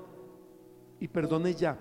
Y 1.00 1.08
perdone 1.08 1.52
ya. 1.52 1.78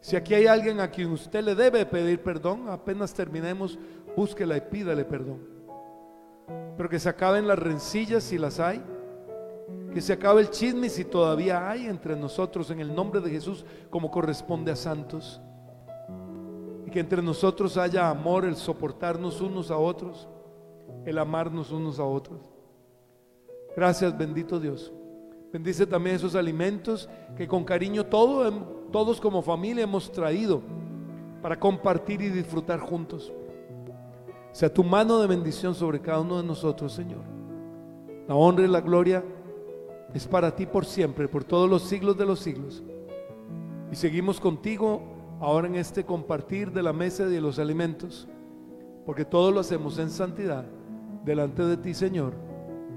Si 0.00 0.14
aquí 0.14 0.34
hay 0.34 0.46
alguien 0.46 0.78
a 0.78 0.88
quien 0.88 1.10
usted 1.10 1.42
le 1.42 1.56
debe 1.56 1.84
pedir 1.84 2.22
perdón, 2.22 2.68
apenas 2.68 3.12
terminemos, 3.12 3.76
búsquela 4.16 4.56
y 4.56 4.60
pídale 4.60 5.04
perdón. 5.04 5.40
Pero 6.76 6.88
que 6.88 7.00
se 7.00 7.08
acaben 7.08 7.48
las 7.48 7.58
rencillas 7.58 8.22
si 8.22 8.38
las 8.38 8.60
hay. 8.60 8.80
Que 9.92 10.00
se 10.00 10.12
acabe 10.12 10.40
el 10.42 10.50
chisme 10.50 10.88
si 10.88 11.04
todavía 11.04 11.68
hay 11.68 11.86
entre 11.86 12.14
nosotros 12.16 12.70
en 12.70 12.80
el 12.80 12.94
nombre 12.94 13.20
de 13.20 13.30
Jesús 13.30 13.64
como 13.90 14.10
corresponde 14.10 14.70
a 14.70 14.76
santos. 14.76 15.40
Y 16.86 16.90
que 16.90 17.00
entre 17.00 17.22
nosotros 17.22 17.76
haya 17.76 18.08
amor, 18.08 18.44
el 18.44 18.56
soportarnos 18.56 19.40
unos 19.40 19.70
a 19.70 19.76
otros, 19.76 20.28
el 21.04 21.18
amarnos 21.18 21.72
unos 21.72 21.98
a 21.98 22.04
otros. 22.04 22.40
Gracias 23.76 24.16
bendito 24.16 24.60
Dios. 24.60 24.92
Bendice 25.52 25.86
también 25.86 26.16
esos 26.16 26.36
alimentos 26.36 27.08
que 27.36 27.48
con 27.48 27.64
cariño 27.64 28.06
todos 28.06 29.20
como 29.20 29.42
familia 29.42 29.82
hemos 29.82 30.12
traído 30.12 30.62
para 31.42 31.58
compartir 31.58 32.22
y 32.22 32.28
disfrutar 32.28 32.78
juntos. 32.78 33.32
Sea 34.52 34.72
tu 34.72 34.84
mano 34.84 35.18
de 35.20 35.26
bendición 35.26 35.74
sobre 35.74 36.00
cada 36.00 36.20
uno 36.20 36.36
de 36.36 36.44
nosotros, 36.46 36.92
Señor. 36.92 37.22
La 38.28 38.34
honra 38.34 38.64
y 38.64 38.68
la 38.68 38.80
gloria 38.80 39.24
es 40.14 40.26
para 40.26 40.54
ti 40.54 40.66
por 40.66 40.84
siempre, 40.84 41.28
por 41.28 41.44
todos 41.44 41.68
los 41.68 41.82
siglos 41.82 42.16
de 42.16 42.26
los 42.26 42.40
siglos. 42.40 42.82
Y 43.92 43.96
seguimos 43.96 44.40
contigo 44.40 45.02
ahora 45.40 45.66
en 45.66 45.76
este 45.76 46.04
compartir 46.04 46.72
de 46.72 46.82
la 46.82 46.92
mesa 46.92 47.24
y 47.24 47.30
de 47.30 47.40
los 47.40 47.58
alimentos, 47.58 48.28
porque 49.06 49.24
todo 49.24 49.50
lo 49.50 49.60
hacemos 49.60 49.98
en 49.98 50.10
santidad 50.10 50.64
delante 51.24 51.64
de 51.64 51.76
ti, 51.76 51.94
Señor, 51.94 52.34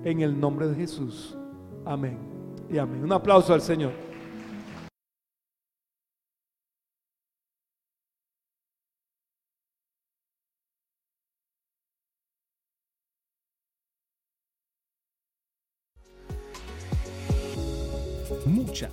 en 0.04 0.22
el 0.22 0.40
nombre 0.40 0.68
de 0.68 0.76
Jesús. 0.76 1.38
Amén 1.86 2.18
y 2.70 2.78
amén. 2.78 3.04
Un 3.04 3.12
aplauso 3.12 3.54
al 3.54 3.62
Señor. 3.62 3.92